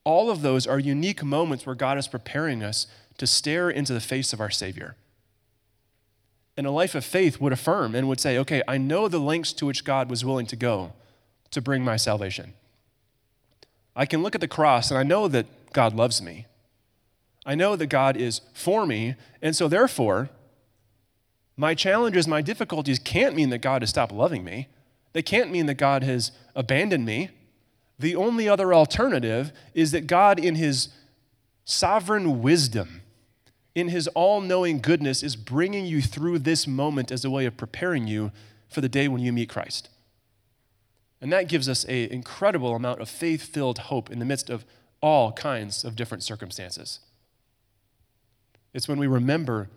All 0.06 0.32
of 0.32 0.42
those 0.42 0.66
are 0.66 0.80
unique 0.80 1.22
moments 1.26 1.66
where 1.66 1.76
God 1.76 1.98
is 1.98 2.08
preparing 2.08 2.64
us 2.64 2.88
to 3.18 3.28
stare 3.28 3.70
into 3.70 3.92
the 3.92 4.00
face 4.00 4.32
of 4.32 4.40
our 4.40 4.50
Savior 4.50 4.96
and 6.56 6.66
a 6.66 6.72
life 6.72 6.96
of 6.96 7.04
faith 7.04 7.42
would 7.42 7.52
affirm 7.52 7.96
and 7.96 8.08
would 8.08 8.22
say, 8.22 8.38
okay, 8.38 8.64
I 8.66 8.78
know 8.78 9.10
the 9.10 9.20
lengths 9.20 9.52
to 9.52 9.66
which 9.66 9.84
God 9.84 10.10
was 10.10 10.24
willing 10.24 10.46
to 10.46 10.56
go 10.56 10.94
to 11.52 11.62
bring 11.62 11.84
my 11.84 11.98
salvation. 11.98 12.54
I 13.94 14.06
can 14.06 14.24
look 14.24 14.36
at 14.36 14.40
the 14.40 14.48
cross 14.48 14.90
and 14.90 14.98
I 14.98 15.04
know 15.04 15.28
that 15.28 15.74
God 15.74 15.94
loves 15.94 16.22
me. 16.22 16.46
I 17.46 17.56
know 17.56 17.76
that 17.76 17.88
God 17.88 18.16
is 18.16 18.40
for 18.54 18.86
me. 18.86 19.16
And 19.42 19.54
so, 19.54 19.68
therefore, 19.68 20.30
my 21.58 21.76
challenges, 21.76 22.26
my 22.26 22.42
difficulties 22.42 23.00
can't 23.00 23.36
mean 23.36 23.50
that 23.50 23.58
God 23.58 23.82
has 23.82 23.90
stopped 23.90 24.14
loving 24.14 24.46
me. 24.46 24.70
They 25.18 25.24
can't 25.24 25.50
mean 25.50 25.66
that 25.66 25.80
God 25.80 26.04
has 26.04 26.30
abandoned 26.56 27.04
me. 27.04 27.32
The 27.98 28.16
only 28.16 28.48
other 28.48 28.72
alternative 28.72 29.52
is 29.74 29.90
that 29.90 30.06
God, 30.06 30.40
in 30.40 30.54
his 30.54 30.90
sovereign 31.66 32.44
wisdom, 32.44 33.02
in 33.74 33.88
his 33.88 34.08
all 34.10 34.42
knowing 34.42 34.78
goodness, 34.78 35.24
is 35.24 35.36
bringing 35.36 35.88
you 35.88 36.04
through 36.04 36.38
this 36.38 36.68
moment 36.68 37.12
as 37.12 37.26
a 37.26 37.32
way 37.32 37.48
of 37.48 37.58
preparing 37.58 38.06
you 38.06 38.32
for 38.70 38.80
the 38.80 38.88
day 38.88 39.08
when 39.08 39.20
you 39.20 39.34
meet 39.34 39.50
Christ. 39.50 39.90
And 41.20 41.34
that 41.34 41.48
gives 41.48 41.68
us 41.68 41.84
an 41.86 42.12
incredible 42.12 42.76
amount 42.76 43.02
of 43.02 43.10
faith 43.10 43.42
filled 43.42 43.80
hope 43.80 44.12
in 44.12 44.20
the 44.20 44.26
midst 44.26 44.52
of 44.52 44.66
all 45.02 45.32
kinds 45.32 45.84
of 45.84 45.96
different 45.96 46.22
circumstances. 46.22 47.00
It's 48.72 48.88
when 48.88 49.00
we 49.00 49.08
remember 49.08 49.70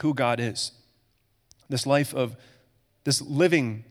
who 0.00 0.14
God 0.14 0.40
is. 0.40 0.72
This 1.68 1.86
life 1.86 2.12
of, 2.12 2.36
this 3.04 3.22
living 3.22 3.84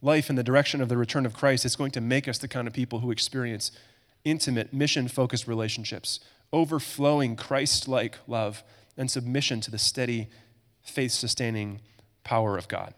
life 0.00 0.30
in 0.30 0.36
the 0.36 0.42
direction 0.42 0.80
of 0.80 0.88
the 0.88 0.96
return 0.96 1.26
of 1.26 1.34
Christ, 1.34 1.64
it's 1.64 1.76
going 1.76 1.90
to 1.92 2.00
make 2.00 2.28
us 2.28 2.38
the 2.38 2.48
kind 2.48 2.66
of 2.66 2.74
people 2.74 3.00
who 3.00 3.10
experience 3.10 3.72
intimate, 4.24 4.72
mission 4.72 5.08
focused 5.08 5.46
relationships 5.46 6.20
overflowing 6.52 7.36
Christ 7.36 7.88
like 7.88 8.18
love 8.26 8.62
and 8.96 9.10
submission 9.10 9.60
to 9.60 9.70
the 9.70 9.78
steady, 9.78 10.28
faith 10.82 11.12
sustaining 11.12 11.80
power 12.24 12.56
of 12.56 12.68
God. 12.68 12.94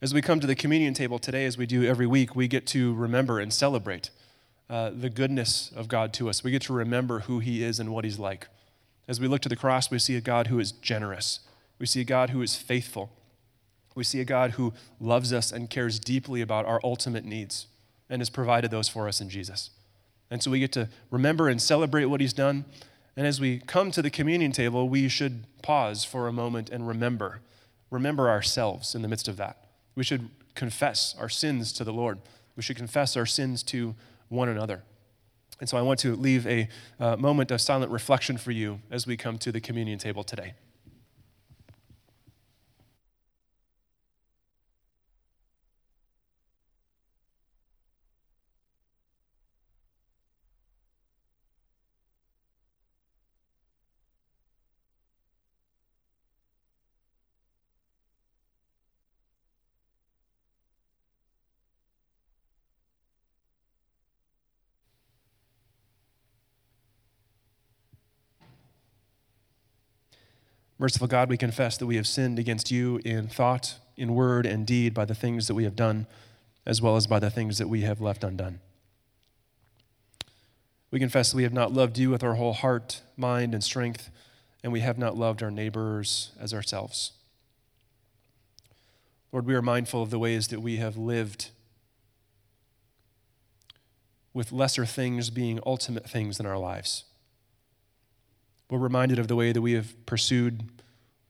As 0.00 0.14
we 0.14 0.22
come 0.22 0.38
to 0.40 0.46
the 0.46 0.54
communion 0.54 0.94
table 0.94 1.18
today, 1.18 1.44
as 1.44 1.58
we 1.58 1.66
do 1.66 1.84
every 1.84 2.06
week, 2.06 2.36
we 2.36 2.46
get 2.46 2.66
to 2.68 2.94
remember 2.94 3.40
and 3.40 3.52
celebrate 3.52 4.10
uh, 4.70 4.90
the 4.90 5.10
goodness 5.10 5.72
of 5.74 5.88
God 5.88 6.12
to 6.14 6.28
us. 6.28 6.44
We 6.44 6.50
get 6.50 6.62
to 6.62 6.72
remember 6.72 7.20
who 7.20 7.40
He 7.40 7.64
is 7.64 7.80
and 7.80 7.90
what 7.90 8.04
He's 8.04 8.18
like. 8.18 8.48
As 9.08 9.18
we 9.18 9.26
look 9.26 9.40
to 9.42 9.48
the 9.48 9.56
cross, 9.56 9.90
we 9.90 9.98
see 9.98 10.16
a 10.16 10.20
God 10.20 10.48
who 10.48 10.60
is 10.60 10.70
generous, 10.70 11.40
we 11.78 11.86
see 11.86 12.00
a 12.00 12.04
God 12.04 12.30
who 12.30 12.42
is 12.42 12.54
faithful, 12.54 13.10
we 13.98 14.04
see 14.04 14.20
a 14.20 14.24
God 14.24 14.52
who 14.52 14.72
loves 15.00 15.32
us 15.32 15.50
and 15.50 15.68
cares 15.68 15.98
deeply 15.98 16.40
about 16.40 16.64
our 16.64 16.80
ultimate 16.84 17.24
needs 17.24 17.66
and 18.08 18.20
has 18.20 18.30
provided 18.30 18.70
those 18.70 18.88
for 18.88 19.08
us 19.08 19.20
in 19.20 19.28
Jesus. 19.28 19.70
And 20.30 20.42
so 20.42 20.50
we 20.50 20.60
get 20.60 20.72
to 20.72 20.88
remember 21.10 21.48
and 21.48 21.60
celebrate 21.60 22.04
what 22.04 22.20
he's 22.20 22.32
done. 22.32 22.64
And 23.16 23.26
as 23.26 23.40
we 23.40 23.58
come 23.58 23.90
to 23.90 24.00
the 24.00 24.08
communion 24.08 24.52
table, 24.52 24.88
we 24.88 25.08
should 25.08 25.44
pause 25.62 26.04
for 26.04 26.28
a 26.28 26.32
moment 26.32 26.70
and 26.70 26.86
remember. 26.86 27.40
Remember 27.90 28.30
ourselves 28.30 28.94
in 28.94 29.02
the 29.02 29.08
midst 29.08 29.26
of 29.26 29.36
that. 29.38 29.64
We 29.96 30.04
should 30.04 30.30
confess 30.54 31.16
our 31.18 31.28
sins 31.28 31.72
to 31.72 31.84
the 31.84 31.92
Lord. 31.92 32.18
We 32.56 32.62
should 32.62 32.76
confess 32.76 33.16
our 33.16 33.26
sins 33.26 33.64
to 33.64 33.96
one 34.28 34.48
another. 34.48 34.84
And 35.58 35.68
so 35.68 35.76
I 35.76 35.82
want 35.82 35.98
to 36.00 36.14
leave 36.14 36.46
a 36.46 36.68
uh, 37.00 37.16
moment 37.16 37.50
of 37.50 37.60
silent 37.60 37.90
reflection 37.90 38.38
for 38.38 38.52
you 38.52 38.80
as 38.92 39.08
we 39.08 39.16
come 39.16 39.38
to 39.38 39.50
the 39.50 39.60
communion 39.60 39.98
table 39.98 40.22
today. 40.22 40.52
Merciful 70.78 71.08
God, 71.08 71.28
we 71.28 71.36
confess 71.36 71.76
that 71.76 71.86
we 71.86 71.96
have 71.96 72.06
sinned 72.06 72.38
against 72.38 72.70
you 72.70 73.00
in 73.04 73.26
thought, 73.26 73.74
in 73.96 74.14
word, 74.14 74.46
and 74.46 74.64
deed 74.64 74.94
by 74.94 75.04
the 75.04 75.14
things 75.14 75.48
that 75.48 75.54
we 75.54 75.64
have 75.64 75.74
done, 75.74 76.06
as 76.64 76.80
well 76.80 76.94
as 76.94 77.08
by 77.08 77.18
the 77.18 77.30
things 77.30 77.58
that 77.58 77.68
we 77.68 77.80
have 77.82 78.00
left 78.00 78.22
undone. 78.22 78.60
We 80.90 81.00
confess 81.00 81.30
that 81.30 81.36
we 81.36 81.42
have 81.42 81.52
not 81.52 81.72
loved 81.72 81.98
you 81.98 82.10
with 82.10 82.22
our 82.22 82.34
whole 82.34 82.52
heart, 82.52 83.02
mind, 83.16 83.54
and 83.54 83.64
strength, 83.64 84.10
and 84.62 84.72
we 84.72 84.80
have 84.80 84.98
not 84.98 85.16
loved 85.16 85.42
our 85.42 85.50
neighbors 85.50 86.30
as 86.40 86.54
ourselves. 86.54 87.12
Lord, 89.32 89.46
we 89.46 89.54
are 89.54 89.62
mindful 89.62 90.02
of 90.02 90.10
the 90.10 90.18
ways 90.18 90.48
that 90.48 90.60
we 90.60 90.76
have 90.76 90.96
lived 90.96 91.50
with 94.32 94.52
lesser 94.52 94.86
things 94.86 95.30
being 95.30 95.58
ultimate 95.66 96.08
things 96.08 96.38
in 96.38 96.46
our 96.46 96.56
lives. 96.56 97.04
We're 98.70 98.78
reminded 98.78 99.18
of 99.18 99.28
the 99.28 99.36
way 99.36 99.52
that 99.52 99.62
we 99.62 99.72
have 99.72 99.94
pursued 100.04 100.64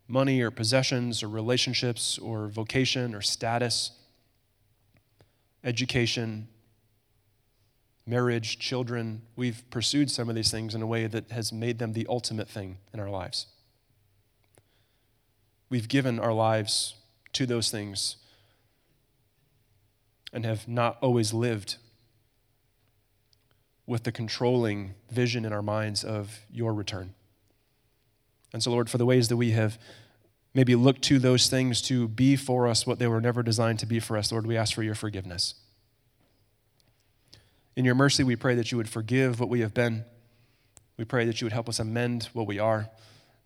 money 0.09 0.41
or 0.41 0.51
possessions 0.51 1.23
or 1.23 1.29
relationships 1.29 2.19
or 2.19 2.49
vocation 2.49 3.15
or 3.15 3.21
status, 3.21 3.93
education, 5.63 6.49
marriage, 8.07 8.59
children. 8.59 9.23
We've 9.37 9.63
pursued 9.71 10.11
some 10.11 10.29
of 10.29 10.35
these 10.35 10.51
things 10.51 10.75
in 10.75 10.83
a 10.83 10.87
way 10.87 11.07
that 11.07 11.31
has 11.31 11.53
made 11.53 11.79
them 11.79 11.93
the 11.93 12.07
ultimate 12.09 12.49
thing 12.49 12.79
in 12.93 12.99
our 12.99 13.11
lives. 13.11 13.47
We've 15.71 15.89
given 15.89 16.19
our 16.19 16.33
lives 16.33 16.95
to 17.35 17.47
those 17.47 17.71
things 17.71 18.17
and 20.33 20.45
have 20.45 20.67
not 20.67 20.99
always 21.01 21.33
lived 21.33 21.77
with 23.87 24.03
the 24.05 24.13
controlling 24.13 24.95
vision 25.11 25.45
in 25.45 25.53
our 25.53 25.63
minds 25.63 26.05
of 26.05 26.41
your 26.51 26.75
return. 26.75 27.15
And 28.53 28.63
so, 28.63 28.71
Lord, 28.71 28.89
for 28.89 28.99
the 28.99 29.07
ways 29.07 29.29
that 29.29 29.37
we 29.37 29.51
have 29.53 29.79
maybe 30.55 30.75
looked 30.75 31.03
to 31.03 31.19
those 31.19 31.49
things 31.49 31.83
to 31.83 32.09
be 32.09 32.35
for 32.37 32.67
us 32.67 32.87
what 32.87 32.99
they 32.99 33.07
were 33.07 33.21
never 33.21 33.43
designed 33.43 33.79
to 33.81 33.87
be 33.87 34.01
for 34.01 34.17
us, 34.17 34.33
Lord, 34.33 34.47
we 34.47 34.57
ask 34.57 34.75
for 34.75 34.83
your 34.83 34.95
forgiveness. 34.95 35.55
In 37.77 37.85
your 37.85 37.95
mercy, 37.95 38.25
we 38.25 38.37
pray 38.37 38.55
that 38.57 38.73
you 38.73 38.79
would 38.79 38.89
forgive 38.89 39.39
what 39.39 39.49
we 39.49 39.61
have 39.61 39.75
been. 39.75 40.05
We 40.97 41.05
pray 41.05 41.25
that 41.27 41.41
you 41.41 41.45
would 41.45 41.53
help 41.53 41.69
us 41.69 41.79
amend 41.79 42.29
what 42.33 42.47
we 42.47 42.59
are 42.59 42.91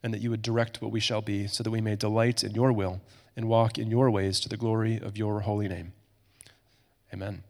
and 0.02 0.14
that 0.14 0.20
you 0.20 0.30
would 0.30 0.42
direct 0.42 0.80
what 0.80 0.90
we 0.90 1.00
shall 1.00 1.20
be 1.20 1.46
so 1.46 1.62
that 1.62 1.70
we 1.70 1.80
may 1.80 1.96
delight 1.96 2.42
in 2.42 2.52
your 2.54 2.72
will 2.72 3.00
and 3.36 3.48
walk 3.48 3.78
in 3.78 3.90
your 3.90 4.10
ways 4.10 4.40
to 4.40 4.48
the 4.48 4.56
glory 4.56 4.98
of 4.98 5.16
your 5.16 5.40
holy 5.40 5.68
name. 5.68 5.92
Amen. 7.12 7.44